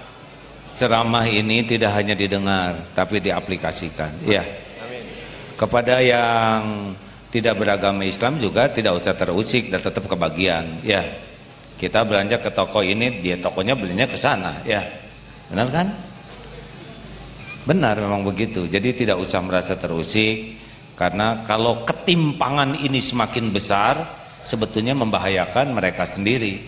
[0.73, 4.25] ceramah ini tidak hanya didengar tapi diaplikasikan.
[4.25, 4.41] Ya.
[5.59, 6.95] Kepada yang
[7.29, 10.81] tidak beragama Islam juga tidak usah terusik dan tetap kebagian.
[10.81, 11.05] Ya.
[11.77, 14.65] Kita belanja ke toko ini dia tokonya belinya ke sana.
[14.65, 14.81] Ya.
[15.53, 15.87] Benar kan
[17.65, 20.61] benar memang begitu jadi tidak usah merasa terusik
[21.01, 24.05] karena kalau ketimpangan ini semakin besar,
[24.45, 26.61] sebetulnya membahayakan mereka sendiri.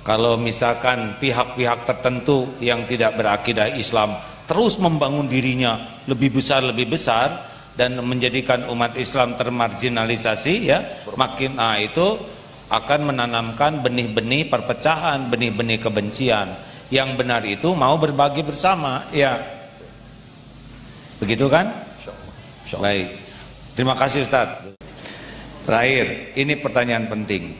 [0.00, 4.16] Kalau misalkan pihak-pihak tertentu yang tidak berakidah Islam
[4.48, 5.76] terus membangun dirinya
[6.08, 12.16] lebih besar lebih besar dan menjadikan umat Islam termarginalisasi ya, makin ah itu
[12.72, 16.48] akan menanamkan benih-benih perpecahan, benih-benih kebencian.
[16.88, 19.59] Yang benar itu mau berbagi bersama, ya.
[21.20, 21.68] Begitu kan?
[22.80, 23.12] Baik.
[23.76, 24.48] Terima kasih Ustaz.
[25.68, 27.54] Terakhir, ini pertanyaan penting.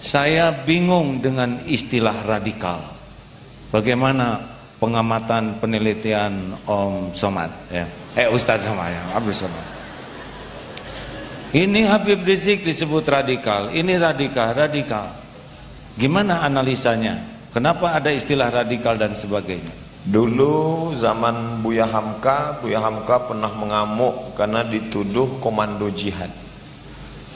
[0.00, 2.80] Saya bingung dengan istilah radikal.
[3.68, 4.40] Bagaimana
[4.80, 7.84] pengamatan penelitian Om Somad ya?
[8.16, 9.66] Eh Ustaz Somad ya, Abdul Somad.
[11.48, 15.12] Ini Habib Rizik disebut radikal, ini radikal, radikal.
[15.96, 17.18] Gimana analisanya?
[17.50, 19.87] Kenapa ada istilah radikal dan sebagainya?
[20.08, 26.32] Dulu zaman Buya Hamka, Buya Hamka pernah mengamuk karena dituduh komando jihad.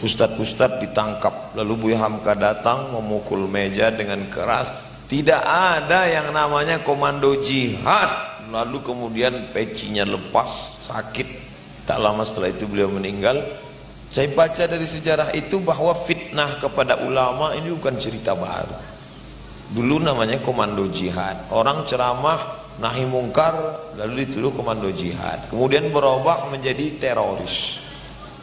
[0.01, 4.73] Ustadz-ustadz ditangkap, lalu Buya Hamka datang memukul meja dengan keras.
[5.05, 8.09] Tidak ada yang namanya komando jihad.
[8.49, 11.29] Lalu kemudian pecinya lepas, sakit.
[11.85, 13.37] Tak lama setelah itu beliau meninggal.
[14.09, 18.81] Saya baca dari sejarah itu bahwa fitnah kepada ulama ini bukan cerita baru.
[19.77, 21.53] Dulu namanya komando jihad.
[21.53, 23.53] Orang ceramah nahi mungkar
[23.99, 25.51] lalu dituduh komando jihad.
[25.53, 27.83] Kemudian berubah menjadi teroris.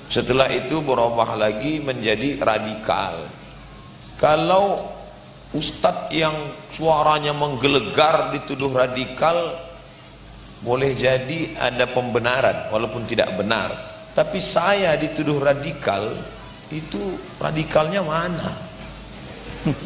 [0.09, 3.29] Setelah itu berubah lagi menjadi radikal.
[4.17, 4.89] Kalau
[5.53, 6.35] ustadz yang
[6.69, 9.37] suaranya menggelegar dituduh radikal
[10.59, 13.71] boleh jadi ada pembenaran walaupun tidak benar.
[14.11, 16.09] Tapi saya dituduh radikal
[16.73, 18.49] itu radikalnya mana?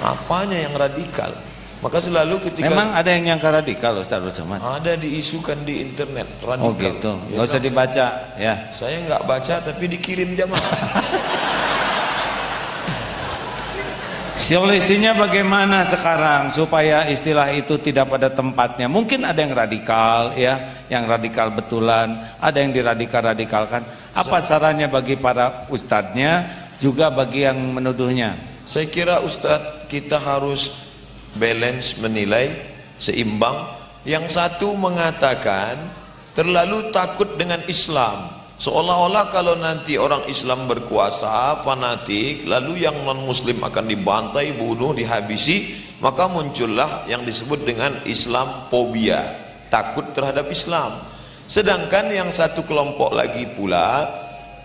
[0.00, 1.49] Apanya yang radikal
[1.80, 4.60] maka selalu ketika Memang ada yang nyangka radikal Ustaz Rusman?
[4.60, 6.68] Ada diisukan di internet radikal.
[6.68, 7.12] Oh gitu.
[7.32, 8.54] Enggak ya, usah dibaca ya.
[8.76, 10.60] Saya enggak baca tapi dikirim jamaah.
[14.40, 18.90] Solusinya bagaimana sekarang supaya istilah itu tidak pada tempatnya?
[18.90, 23.84] Mungkin ada yang radikal ya, yang radikal betulan, ada yang diradikal-radikalkan.
[24.10, 26.50] Apa sarannya bagi para ustadznya,
[26.82, 28.34] juga bagi yang menuduhnya?
[28.66, 30.89] Saya kira ustadz kita harus
[31.36, 32.54] balance menilai
[32.96, 33.78] seimbang.
[34.02, 35.76] Yang satu mengatakan
[36.32, 38.32] terlalu takut dengan Islam.
[38.60, 46.28] Seolah-olah kalau nanti orang Islam berkuasa, fanatik, lalu yang non-muslim akan dibantai, bunuh, dihabisi, maka
[46.28, 49.32] muncullah yang disebut dengan Islam fobia,
[49.72, 50.96] takut terhadap Islam.
[51.48, 54.08] Sedangkan yang satu kelompok lagi pula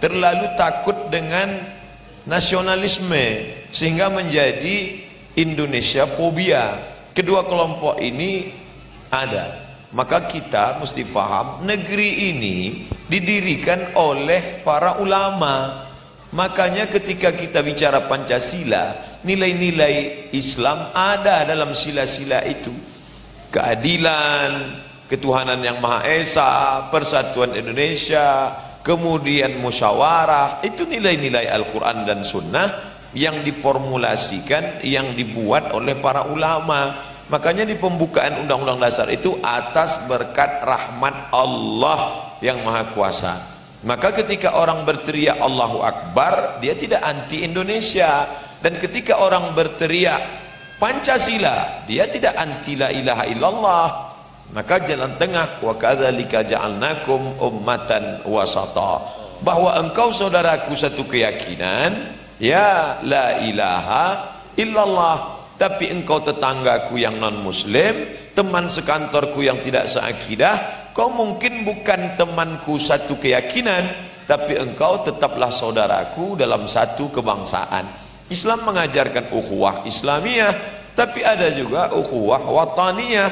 [0.03, 1.55] terlalu takut dengan
[2.27, 5.04] nasionalisme sehingga menjadi
[5.35, 6.79] Indonesia fobia.
[7.11, 8.51] Kedua kelompok ini
[9.11, 9.63] ada.
[9.95, 12.57] Maka kita mesti faham negeri ini
[13.07, 15.87] didirikan oleh para ulama.
[16.35, 22.75] Makanya ketika kita bicara Pancasila, nilai-nilai Islam ada dalam sila-sila itu.
[23.55, 28.51] Keadilan, ketuhanan yang Maha Esa, persatuan Indonesia,
[28.83, 36.93] kemudian musyawarah, itu nilai-nilai Al-Quran dan Sunnah yang diformulasikan, yang dibuat oleh para ulama.
[37.31, 43.33] Makanya di pembukaan Undang-Undang Dasar itu atas berkat rahmat Allah yang Maha Kuasa.
[43.81, 48.29] Maka ketika orang berteriak Allahu Akbar, dia tidak anti Indonesia.
[48.61, 50.21] Dan ketika orang berteriak
[50.77, 53.87] Pancasila, dia tidak anti la ilaha illallah.
[54.53, 59.01] Maka jalan tengah wa kadzalika ja'alnakum ummatan wasata.
[59.41, 64.05] Bahwa engkau saudaraku satu keyakinan, ya la ilaha
[64.59, 65.17] illallah.
[65.55, 72.75] Tapi engkau tetanggaku yang non muslim teman sekantorku yang tidak seakidah kau mungkin bukan temanku
[72.75, 73.87] satu keyakinan
[74.27, 77.87] tapi engkau tetaplah saudaraku dalam satu kebangsaan.
[78.27, 80.51] Islam mengajarkan ukhuwah Islamiyah
[80.91, 83.29] tapi ada juga ukhuwah wataniyah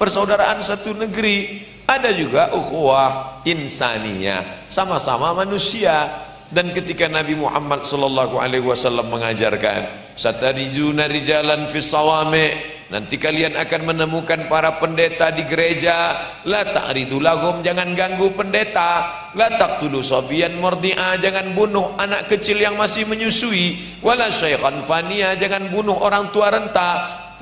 [0.00, 1.68] persaudaraan satu negeri.
[1.88, 9.84] Ada juga ukhuwah insaniyah sama-sama manusia dan ketika Nabi Muhammad sallallahu alaihi wasallam mengajarkan
[10.16, 12.56] satarijuna rijalan sawami
[12.88, 16.16] nanti kalian akan menemukan para pendeta di gereja.
[16.48, 19.12] La ta'ridu lahum jangan ganggu pendeta.
[19.36, 24.00] La taqtulu sabiyan murdi'a jangan bunuh anak kecil yang masih menyusui.
[24.00, 26.90] Wala syaikhan fania jangan bunuh orang tua renta.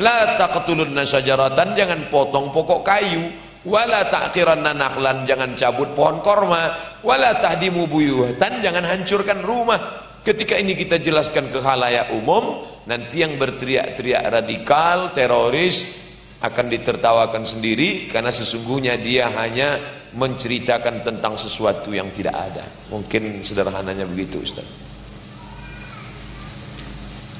[0.02, 7.42] La taqtulunna syajaratan jangan potong pokok kayu wala ta'qiranna nakhlan jangan cabut pohon korma wala
[7.42, 14.26] tahdimu buyutan jangan hancurkan rumah Ketika ini kita jelaskan ke halayak umum, nanti yang berteriak-teriak
[14.26, 16.02] radikal, teroris
[16.42, 19.78] akan ditertawakan sendiri karena sesungguhnya dia hanya
[20.18, 22.66] menceritakan tentang sesuatu yang tidak ada.
[22.90, 24.66] Mungkin sederhananya begitu, Ustaz.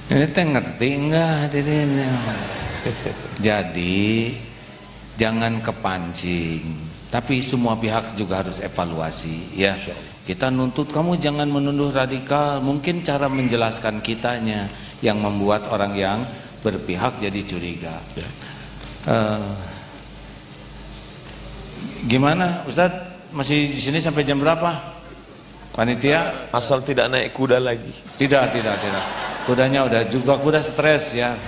[0.06, 1.50] Ini ngerti enggak?
[3.50, 4.30] Jadi
[5.16, 6.62] jangan kepancing,
[7.08, 9.76] tapi semua pihak juga harus evaluasi ya.
[10.26, 12.58] Kita nuntut kamu jangan menuduh radikal.
[12.58, 14.66] Mungkin cara menjelaskan kitanya
[14.98, 16.18] yang membuat orang yang
[16.66, 17.94] berpihak jadi curiga.
[18.18, 18.28] Ya.
[19.06, 19.54] Uh,
[22.10, 23.30] gimana, Ustadz?
[23.30, 24.98] Masih di sini sampai jam berapa?
[25.70, 26.50] Panitia?
[26.50, 27.94] Asal tidak naik kuda lagi.
[28.18, 29.04] Tidak, tidak, tidak.
[29.46, 31.38] Kudanya udah juga kuda stres ya.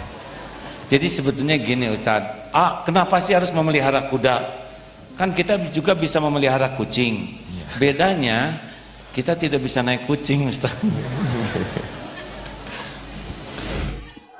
[0.88, 2.48] Jadi sebetulnya gini Ustadz.
[2.48, 4.40] Ah, kenapa sih harus memelihara kuda?
[5.20, 7.28] Kan kita juga bisa memelihara kucing.
[7.44, 7.64] Iya.
[7.76, 8.38] Bedanya
[9.12, 10.72] kita tidak bisa naik kucing, Ustaz.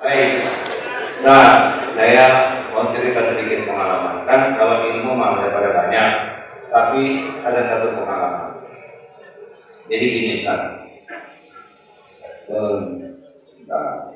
[0.00, 0.48] Baik.
[1.26, 2.24] Nah, saya
[2.72, 4.24] mau cerita sedikit pengalaman.
[4.24, 6.08] Kan kalau ilmu mah daripada banyak,
[6.72, 8.56] tapi ada satu pengalaman.
[9.92, 10.62] Jadi gini, Ustaz.
[12.48, 13.02] Um,
[13.68, 14.14] nah,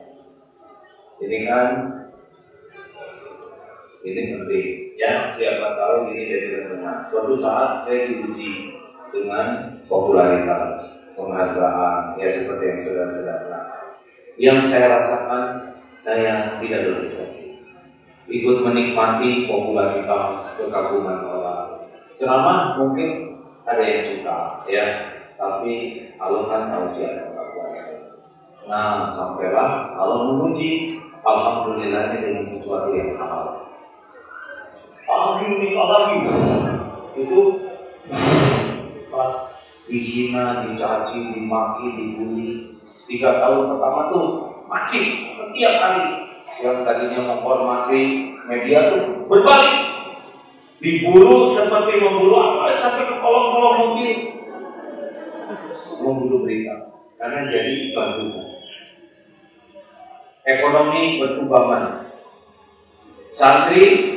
[1.20, 1.66] ini kan
[4.02, 12.16] ini penting ya siapa tahu ini dari teman-teman suatu saat saya diuji dengan popularitas, penghargaan,
[12.16, 13.60] ya seperti yang saudara-saudara.
[14.40, 15.44] Yang saya rasakan,
[16.00, 17.20] saya tidak lulus.
[18.32, 21.84] Ikut menikmati popularitas, kekaguman orang.
[22.16, 23.36] Ceramah mungkin
[23.68, 24.84] ada yang suka, ya,
[25.36, 28.16] tapi Allah kan tahu siapa kuasa.
[28.64, 33.71] Nah, sampailah Allah menguji Alhamdulillahnya dengan sesuatu yang halal.
[35.32, 36.28] Pagi ini lagi
[37.16, 37.40] itu
[39.88, 42.76] dihina, dicaci, dimaki, dibully.
[43.08, 44.26] Tiga tahun pertama tuh
[44.68, 50.04] masih setiap hari yang tadinya menghormati media tuh berbalik.
[50.84, 52.76] Diburu seperti memburu apa?
[52.76, 54.12] Sampai ke kolong-kolong mobil.
[56.04, 56.92] Memburu berita.
[57.16, 58.20] Karena jadi iklan
[60.44, 62.04] ekonomi berkembang.
[63.32, 64.11] Santri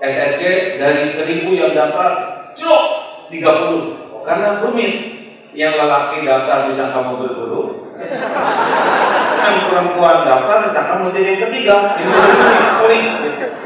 [0.00, 2.10] SSG dari 1000 yang daftar,
[2.56, 2.84] cok
[3.28, 4.24] 30.
[4.24, 4.94] Karena rumit.
[5.50, 7.90] Yang lelaki daftar bisa kamu berguru.
[9.42, 11.76] yang perempuan daftar bisa kamu jadi yang ketiga.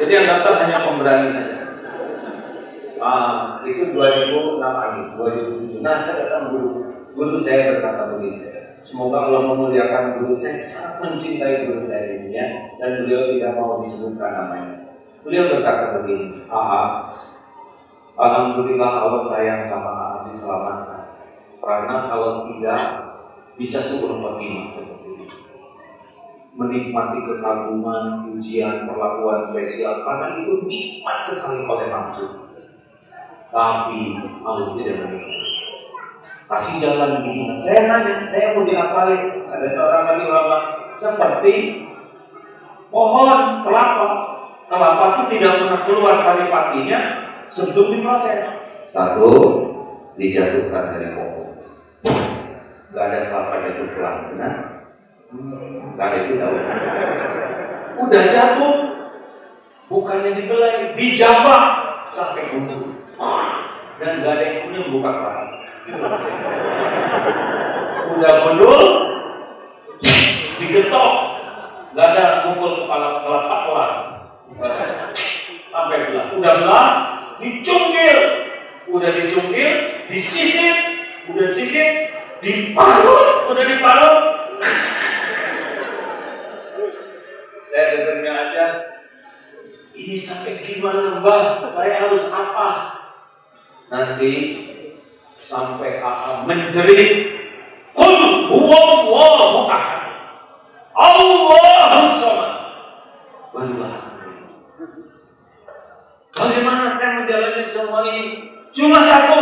[0.01, 1.57] Jadi yang daftar hanya pemberani saja.
[3.05, 5.85] Ah, itu 2006 lagi, 2007.
[5.85, 8.49] Nah, saya datang guru, guru saya berkata begini.
[8.81, 12.47] Semoga Allah memuliakan guru saya sangat mencintai guru saya ini ya,
[12.81, 14.84] dan beliau tidak mau disebutkan namanya.
[15.25, 17.11] Beliau berkata begini, Aha,
[18.15, 21.03] Alhamdulillah Allah sayang sama Aha diselamatkan.
[21.59, 22.81] Karena kalau tidak
[23.57, 25.27] bisa sebuah khotimah seperti ini.
[26.55, 32.45] Menikmati kekaguman, ujian, perlakuan spesial karena itu nikmat sekali oleh nafsu
[33.55, 35.53] tapi Allah tidak menikmati.
[36.45, 37.55] Kasih jalan gimana?
[37.57, 39.49] Saya nanya, saya mau diapalin.
[39.49, 40.59] Ada seorang lagi ulama
[40.93, 41.55] seperti
[42.91, 44.11] pohon kelapa.
[44.75, 47.01] Kelapa itu tidak pernah keluar sari patinya
[47.47, 48.43] sebelum diproses.
[48.91, 49.31] Satu,
[50.19, 51.55] dijatuhkan dari pohon.
[52.91, 54.55] Gak ada kelapa jatuh pelan, benar?
[55.95, 56.55] Gak ada itu tahu.
[58.03, 58.75] Udah jatuh,
[59.87, 61.63] bukannya dibelai, dijabak
[62.15, 62.95] sampai gunung
[63.99, 65.49] dan gak ada yang senyum buka keran.
[68.15, 68.83] Udah bedul,
[70.59, 71.13] digetok,
[71.95, 74.14] gak ada mukul kepala kelapa pelan.
[75.75, 76.89] Sampai belah, udah belah,
[77.43, 78.19] dicungkil,
[78.87, 79.73] udah dicungkil,
[80.07, 80.77] disisir,
[81.27, 84.19] udah disisir, diparut, udah diparut.
[87.75, 88.67] Saya dengarnya aja,
[89.99, 91.67] ini sampai gimana mbak?
[91.67, 93.03] Saya harus apa?
[93.95, 94.33] nanti
[95.39, 97.31] sampai akan menjerit
[97.95, 100.03] Qul huwallahu ahad.
[100.99, 102.53] Allahus samad
[103.55, 104.14] Barulah
[106.35, 108.51] Bagaimana saya menjalani semua ini?
[108.75, 109.39] Cuma satu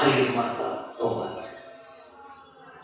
[0.00, 1.36] air mata tobat.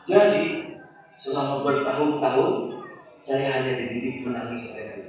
[0.04, 0.76] Jadi
[1.16, 2.52] selama bertahun-tahun
[3.24, 5.08] saya hanya dididik menangis air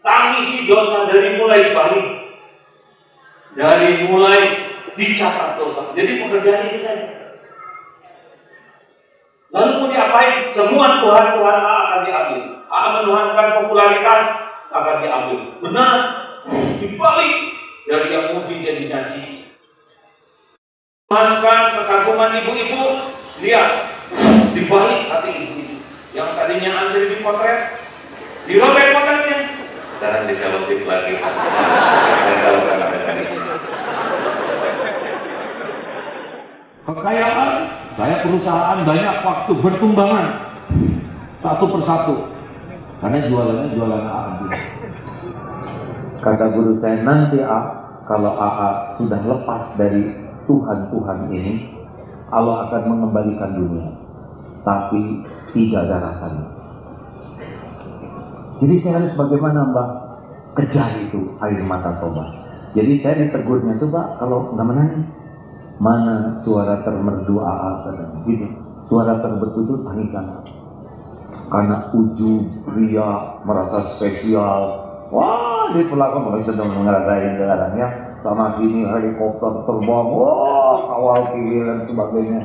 [0.00, 2.08] Tangisi dosa dari mulai balik
[3.56, 4.40] dari mulai
[5.00, 5.96] dicatat dosa.
[5.96, 7.08] Jadi pekerjaan itu saja.
[9.50, 10.38] Lalu mau diapain?
[10.38, 12.42] Semua Tuhan Tuhan akan diambil.
[12.70, 14.24] Akan menuhankan popularitas
[14.70, 15.40] akan diambil.
[15.58, 16.29] Benar.
[16.80, 17.36] Dibalik
[17.84, 19.44] dari yang muji jadi janji.
[21.10, 22.82] Tuhankan kekaguman ibu-ibu.
[23.44, 23.70] Lihat.
[24.56, 25.76] Dibalik hati ibu-ibu.
[26.16, 27.76] Yang tadinya antri di potret.
[28.48, 29.38] Dirobek potretnya.
[29.98, 31.12] Sekarang diselotip lagi.
[31.20, 32.78] Saya tahu kan
[36.90, 37.50] Kekayaan,
[37.94, 40.26] saya perusahaan banyak waktu bertumbangan
[41.38, 42.16] satu persatu.
[42.98, 44.79] Karena jualannya jualan AA
[46.20, 47.58] Kata guru saya nanti A,
[48.04, 50.12] kalau AA sudah lepas dari
[50.44, 51.52] Tuhan-Tuhan ini,
[52.28, 53.88] Allah akan mengembalikan dunia.
[54.60, 55.24] Tapi
[55.56, 56.46] tidak ada rasanya.
[58.60, 59.88] Jadi saya harus bagaimana Mbak?
[60.50, 62.28] Kejar itu air mata tobat.
[62.76, 65.08] Jadi saya ditegurnya tuh Pak, kalau nggak menangis,
[65.80, 68.46] mana suara termerdu AA katanya gitu
[68.84, 70.44] suara terbetul tangisan
[71.48, 72.32] karena uju
[72.76, 74.76] ria merasa spesial
[75.08, 77.88] wah di pelaku mulai sedang ngerasain sekarang ya
[78.20, 82.40] sama sini helikopter terbang wah kawal kiri dan sebagainya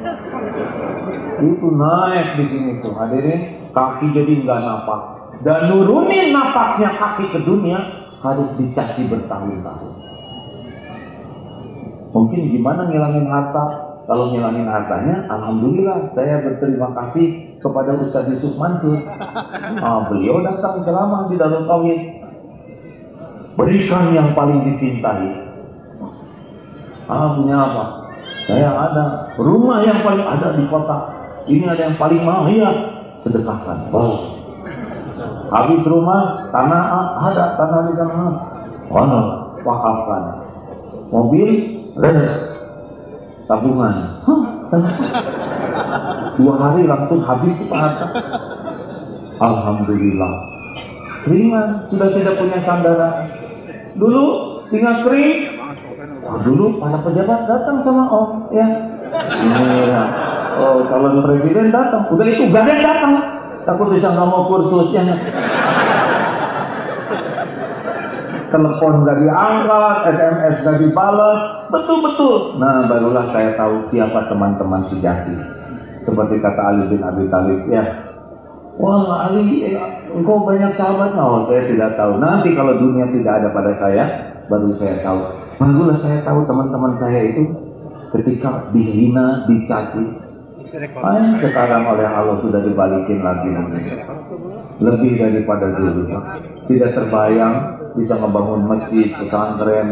[1.43, 5.01] itu naik di sini tuh hadirin kaki jadi nggak napak
[5.43, 7.79] dan nurunin napaknya kaki ke dunia
[8.23, 10.05] harus dicaci bertahun-tahun
[12.15, 13.91] Mungkin gimana ngilangin harta?
[14.07, 19.03] Kalau ngilangin hartanya, Alhamdulillah saya berterima kasih kepada Ustaz Yusuf Mansur.
[19.83, 22.14] Ah, beliau datang ceramah di dalam Tauhid.
[23.55, 25.47] Berikan yang paling dicintai.
[27.07, 27.83] Ah, punya apa?
[28.45, 29.03] Saya ada
[29.39, 30.97] rumah yang paling ada di kota.
[31.45, 32.71] Ini ada yang paling mahal, iya.
[33.23, 33.89] Sedekahkan.
[33.95, 34.35] Oh.
[35.49, 36.83] Habis rumah, tanah
[37.31, 38.27] ada, tanah di sana.
[38.89, 39.25] Oh,
[39.63, 40.23] wakafkan.
[41.13, 41.49] Mobil
[41.95, 42.55] res
[43.45, 43.95] tabungan
[46.35, 47.93] dua hari langsung habis Pak
[49.39, 50.33] Alhamdulillah
[51.29, 53.13] ringan sudah tidak punya sandaran
[53.95, 54.25] dulu
[54.67, 55.59] tinggal kering
[56.23, 58.67] oh, dulu para pejabat datang sama om ya.
[59.15, 60.03] Ini ya.
[60.59, 62.07] oh calon presiden datang.
[62.11, 63.13] Udah itu gak ada datang.
[63.65, 65.17] Takut bisa nggak mau kursusnya
[68.55, 72.55] telepon gak diangkat, SMS gak dibalas, betul-betul.
[72.55, 75.35] Nah, barulah saya tahu siapa teman-teman sejati.
[76.05, 77.83] Seperti kata Ali bin Abi Thalib ya,
[78.75, 79.79] Wah Ali, eh,
[80.15, 81.11] engkau banyak sahabat.
[81.19, 82.17] Oh, saya tidak tahu.
[82.23, 84.03] Nanti kalau dunia tidak ada pada saya,
[84.47, 85.19] baru saya tahu.
[85.55, 87.47] Barulah saya tahu teman-teman saya itu
[88.15, 90.27] ketika dihina, dicaci.
[90.99, 93.79] Ah, sekarang oleh Allah sudah dibalikin lagi nanti.
[94.83, 96.11] Lebih daripada dulu.
[96.67, 97.55] Tidak terbayang
[97.95, 99.87] bisa ngebangun masjid, pesantren,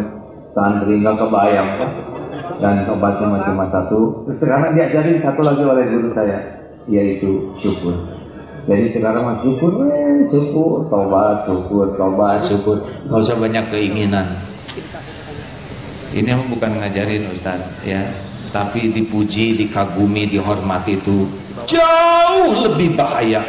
[0.51, 1.69] santri nggak kebayang.
[2.59, 4.27] Dan obatnya cuma satu.
[4.35, 6.43] Sekarang diajarin satu lagi oleh guru saya,
[6.91, 8.22] yaitu syukur.
[8.63, 12.79] Jadi sekarang mah syukur, eh, syukur, tobat, syukur, tobat, syukur.
[13.11, 14.27] Nggak usah banyak keinginan.
[16.13, 17.99] Ini bukan ngajarin Ustaz, ya.
[18.53, 21.25] Tapi dipuji, dikagumi, dihormati itu
[21.65, 23.41] jauh lebih bahaya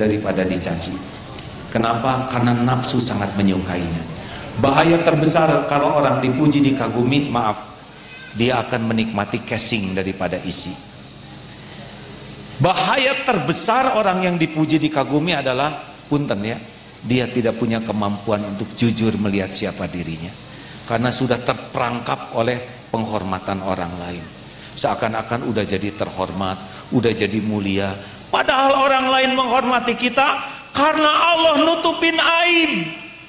[0.00, 0.90] daripada dicaci.
[1.68, 2.24] Kenapa?
[2.32, 4.02] Karena nafsu sangat menyukainya.
[4.58, 7.60] Bahaya terbesar kalau orang dipuji, dikagumi, maaf,
[8.34, 10.87] dia akan menikmati casing daripada isi.
[12.58, 15.78] Bahaya terbesar orang yang dipuji dikagumi adalah
[16.10, 16.58] punten ya,
[17.06, 20.30] dia tidak punya kemampuan untuk jujur melihat siapa dirinya.
[20.82, 22.58] Karena sudah terperangkap oleh
[22.90, 24.24] penghormatan orang lain.
[24.74, 27.94] Seakan-akan udah jadi terhormat, udah jadi mulia.
[28.32, 30.42] Padahal orang lain menghormati kita
[30.74, 32.72] karena Allah nutupin aib,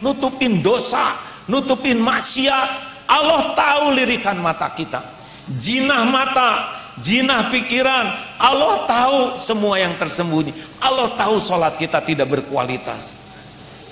[0.02, 1.14] nutupin dosa,
[1.46, 2.70] nutupin maksiat.
[3.10, 5.02] Allah tahu lirikan mata kita.
[5.50, 8.06] Jinah mata, jinah pikiran.
[8.40, 10.52] Allah tahu semua yang tersembunyi.
[10.80, 13.20] Allah tahu sholat kita tidak berkualitas.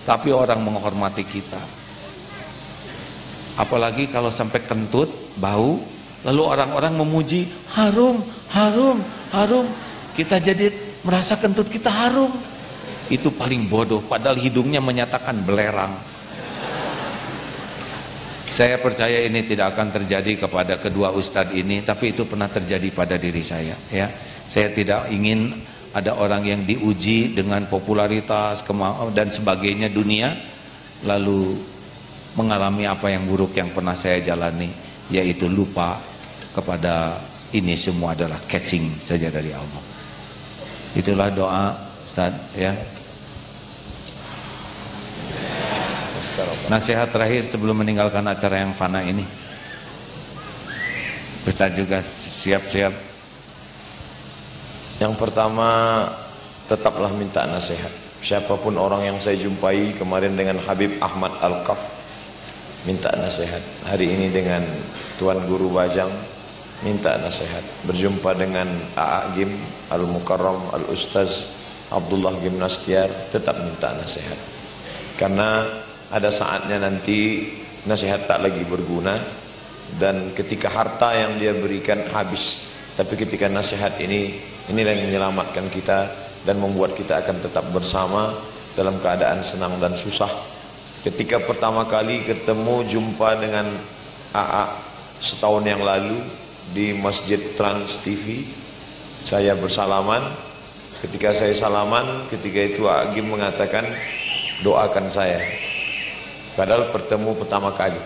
[0.08, 1.60] Tapi orang menghormati kita.
[3.58, 5.10] Apalagi kalau sampai kentut,
[5.42, 5.82] bau,
[6.24, 8.22] lalu orang-orang memuji, harum,
[8.54, 9.02] harum,
[9.34, 9.66] harum.
[10.14, 10.70] Kita jadi
[11.04, 12.30] merasa kentut kita harum.
[13.10, 15.92] Itu paling bodoh, padahal hidungnya menyatakan belerang.
[18.58, 23.14] Saya percaya ini tidak akan terjadi kepada kedua ustadz ini, tapi itu pernah terjadi pada
[23.14, 23.78] diri saya.
[23.94, 24.10] Ya,
[24.50, 25.54] saya tidak ingin
[25.94, 28.66] ada orang yang diuji dengan popularitas
[29.14, 30.34] dan sebagainya dunia,
[31.06, 31.54] lalu
[32.34, 34.74] mengalami apa yang buruk yang pernah saya jalani,
[35.14, 36.02] yaitu lupa
[36.58, 37.14] kepada
[37.54, 39.84] ini semua adalah casing saja dari Allah.
[40.98, 41.78] Itulah doa
[42.10, 42.74] Ustaz ya.
[46.70, 49.24] Nasihat terakhir sebelum meninggalkan acara yang fana ini.
[51.48, 52.92] Ustaz juga siap-siap.
[55.00, 56.04] Yang pertama,
[56.68, 57.90] tetaplah minta nasihat.
[58.20, 61.80] Siapa pun orang yang saya jumpai kemarin dengan Habib Ahmad Al-Kaf
[62.84, 63.62] minta nasihat.
[63.88, 64.60] Hari ini dengan
[65.16, 66.12] Tuan Guru Bajang
[66.84, 67.64] minta nasihat.
[67.88, 68.68] Berjumpa dengan
[69.00, 69.32] A.A.
[69.38, 69.50] Gim
[69.94, 71.56] Al-Mukarram Al-Ustaz
[71.88, 74.36] Abdullah Gimnastiar tetap minta nasihat.
[75.16, 75.64] Karena
[76.12, 77.50] ada saatnya nanti
[77.88, 79.16] nasihat tak lagi berguna.
[79.88, 84.34] Dan ketika harta yang dia berikan habis tapi ketika nasihat ini
[84.74, 86.10] inilah yang menyelamatkan kita
[86.50, 88.34] dan membuat kita akan tetap bersama
[88.74, 90.30] dalam keadaan senang dan susah.
[91.06, 93.70] Ketika pertama kali ketemu jumpa dengan
[94.34, 94.66] AA
[95.22, 96.18] setahun yang lalu
[96.74, 98.42] di Masjid Trans TV
[99.22, 100.50] saya bersalaman.
[100.98, 103.86] Ketika saya salaman ketika itu Agim mengatakan
[104.66, 105.38] doakan saya
[106.58, 108.02] Padahal bertemu pertama kali.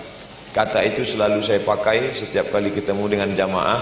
[0.51, 3.79] Kata itu selalu saya pakai setiap kali ketemu dengan jamaah.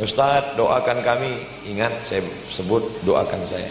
[0.00, 1.28] Ustaz doakan kami.
[1.68, 3.68] Ingat saya sebut doakan saya.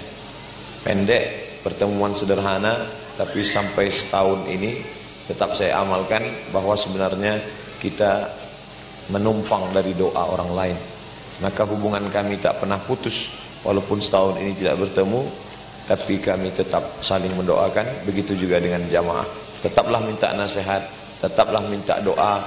[0.85, 2.77] Pendek pertemuan sederhana
[3.17, 4.77] tapi sampai setahun ini
[5.25, 6.21] tetap saya amalkan
[6.53, 7.41] bahwa sebenarnya
[7.81, 8.29] kita
[9.09, 10.77] menumpang dari doa orang lain.
[11.41, 13.33] Maka hubungan kami tak pernah putus
[13.65, 15.25] walaupun setahun ini tidak bertemu
[15.89, 20.83] tapi kami tetap saling mendoakan begitu juga dengan jamaah tetaplah minta nasihat
[21.21, 22.43] tetaplah minta doa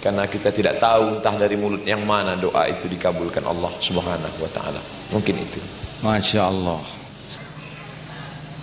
[0.00, 4.50] karena kita tidak tahu entah dari mulut yang mana doa itu dikabulkan Allah Subhanahu wa
[4.52, 4.80] taala.
[5.12, 5.60] Mungkin itu.
[6.00, 6.80] Masya Allah.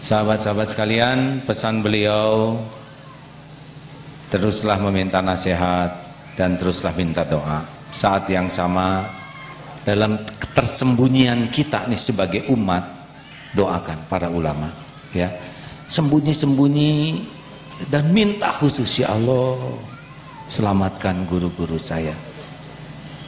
[0.02, 2.58] Sahabat-sahabat sekalian, pesan beliau
[4.34, 5.94] teruslah meminta nasihat
[6.34, 7.62] dan teruslah minta doa.
[7.94, 9.06] Saat yang sama
[9.86, 12.82] dalam ketersembunyian kita nih sebagai umat
[13.54, 14.74] doakan para ulama
[15.14, 15.30] ya.
[15.88, 16.94] Sembunyi-sembunyi
[17.86, 19.62] dan minta khusus ya Allah
[20.50, 22.18] selamatkan guru-guru saya.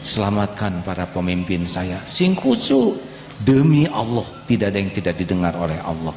[0.02, 2.02] Selamatkan para pemimpin saya.
[2.10, 2.98] Sing khusus
[3.46, 4.26] demi Allah.
[4.50, 6.16] Tidak ada yang tidak didengar oleh Allah.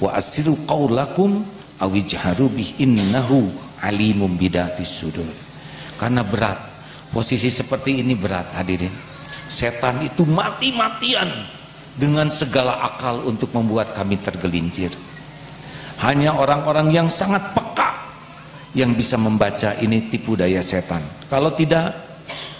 [0.00, 1.44] Wa asiru qaulakum
[1.82, 2.48] awijharu
[2.80, 3.52] innahu
[3.84, 5.28] alimum bidatis sudur.
[6.00, 6.56] Karena berat.
[7.12, 8.90] Posisi seperti ini berat hadirin.
[9.46, 11.30] Setan itu mati-matian
[11.94, 14.90] dengan segala akal untuk membuat kami tergelincir
[16.04, 17.90] hanya orang-orang yang sangat peka
[18.76, 21.00] yang bisa membaca ini tipu daya setan.
[21.32, 21.94] Kalau tidak,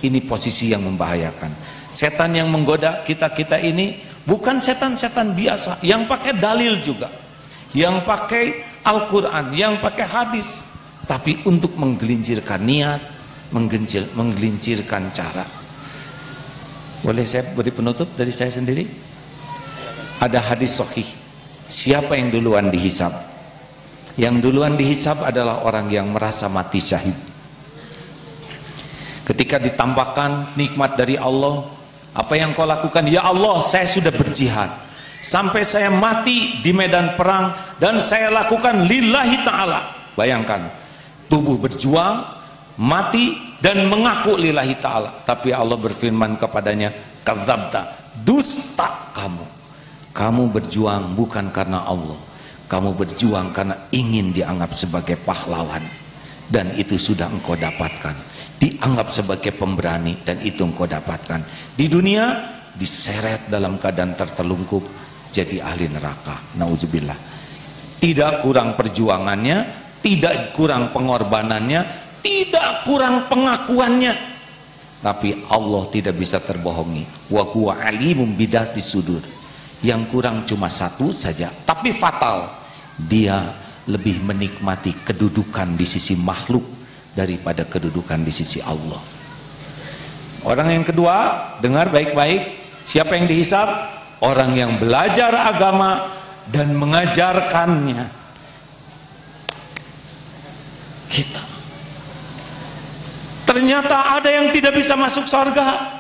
[0.00, 1.52] ini posisi yang membahayakan.
[1.92, 7.10] Setan yang menggoda kita-kita ini bukan setan-setan biasa yang pakai dalil juga.
[7.74, 10.62] yang pakai Al-Quran, yang pakai hadis,
[11.10, 13.02] tapi untuk menggelincirkan niat,
[13.50, 15.42] menggelincir, menggelincirkan cara.
[17.02, 18.86] Boleh saya beri penutup dari saya sendiri?
[20.22, 21.08] Ada hadis sahih.
[21.66, 23.33] Siapa yang duluan dihisap?
[24.14, 27.14] Yang duluan dihisap adalah orang yang merasa mati syahid.
[29.26, 31.66] Ketika ditampakkan nikmat dari Allah,
[32.14, 33.02] apa yang kau lakukan?
[33.10, 34.70] Ya Allah, saya sudah berjihad.
[35.24, 39.80] Sampai saya mati di medan perang dan saya lakukan lillahi ta'ala.
[40.14, 40.68] Bayangkan
[41.26, 42.22] tubuh berjuang
[42.78, 45.24] mati dan mengaku lillahi ta'ala.
[45.26, 46.92] Tapi Allah berfirman kepadanya
[47.26, 49.42] kazabta dusta kamu.
[50.14, 52.23] Kamu berjuang bukan karena Allah
[52.74, 55.86] kamu berjuang karena ingin dianggap sebagai pahlawan
[56.50, 58.18] dan itu sudah engkau dapatkan
[58.58, 61.38] dianggap sebagai pemberani dan itu engkau dapatkan
[61.78, 64.82] di dunia diseret dalam keadaan tertelungkup
[65.34, 66.38] jadi ahli neraka.
[66.54, 67.18] Nauzubillah.
[67.98, 69.58] Tidak kurang perjuangannya,
[69.98, 71.80] tidak kurang pengorbanannya,
[72.22, 74.14] tidak kurang pengakuannya.
[75.02, 77.34] Tapi Allah tidak bisa terbohongi.
[77.34, 79.20] Wa huwa alimum bidati sudur.
[79.84, 82.63] Yang kurang cuma satu saja, tapi fatal.
[82.98, 83.50] Dia
[83.90, 86.64] lebih menikmati kedudukan di sisi makhluk
[87.14, 89.02] daripada kedudukan di sisi Allah.
[90.44, 92.64] Orang yang kedua, dengar baik-baik.
[92.84, 93.94] Siapa yang dihisap?
[94.24, 96.08] orang yang belajar agama
[96.48, 98.08] dan mengajarkannya
[101.12, 101.42] kita
[103.44, 105.93] ternyata ada yang tidak bisa masuk surga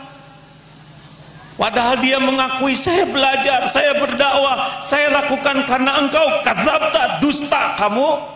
[1.54, 6.24] padahal dia mengakui saya belajar saya berdakwah saya lakukan karena engkau.
[6.42, 8.32] Kadzabta dusta kamu.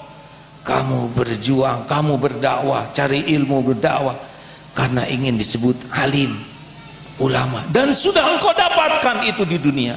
[0.67, 4.13] Kamu berjuang kamu berdakwah cari ilmu berdakwah
[4.77, 6.37] karena ingin disebut alim
[7.25, 7.65] ulama.
[7.73, 9.97] Dan sudah engkau dapatkan itu di dunia.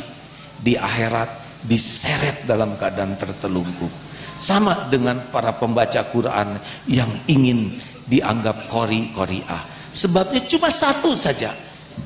[0.61, 3.89] Di akhirat diseret dalam keadaan tertelungkup.
[4.37, 6.57] Sama dengan para pembaca Quran
[6.89, 7.77] yang ingin
[8.11, 9.63] dianggap kori koriah
[9.95, 11.55] sebabnya cuma satu saja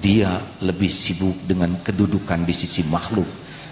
[0.01, 3.27] dia lebih sibuk dengan kedudukan di sisi makhluk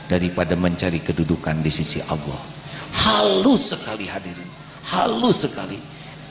[0.09, 2.39] daripada mencari kedudukan di sisi Allah
[3.05, 4.49] halus sekali hadirin
[4.93, 5.77] halus sekali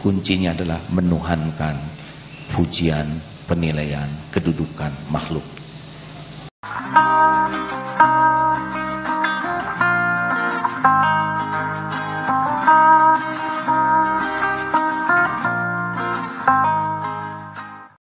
[0.03, 1.75] kuncinya adalah menuhankan
[2.55, 3.07] pujian
[3.47, 5.45] penilaian kedudukan makhluk
[8.03, 8.82] Thank you.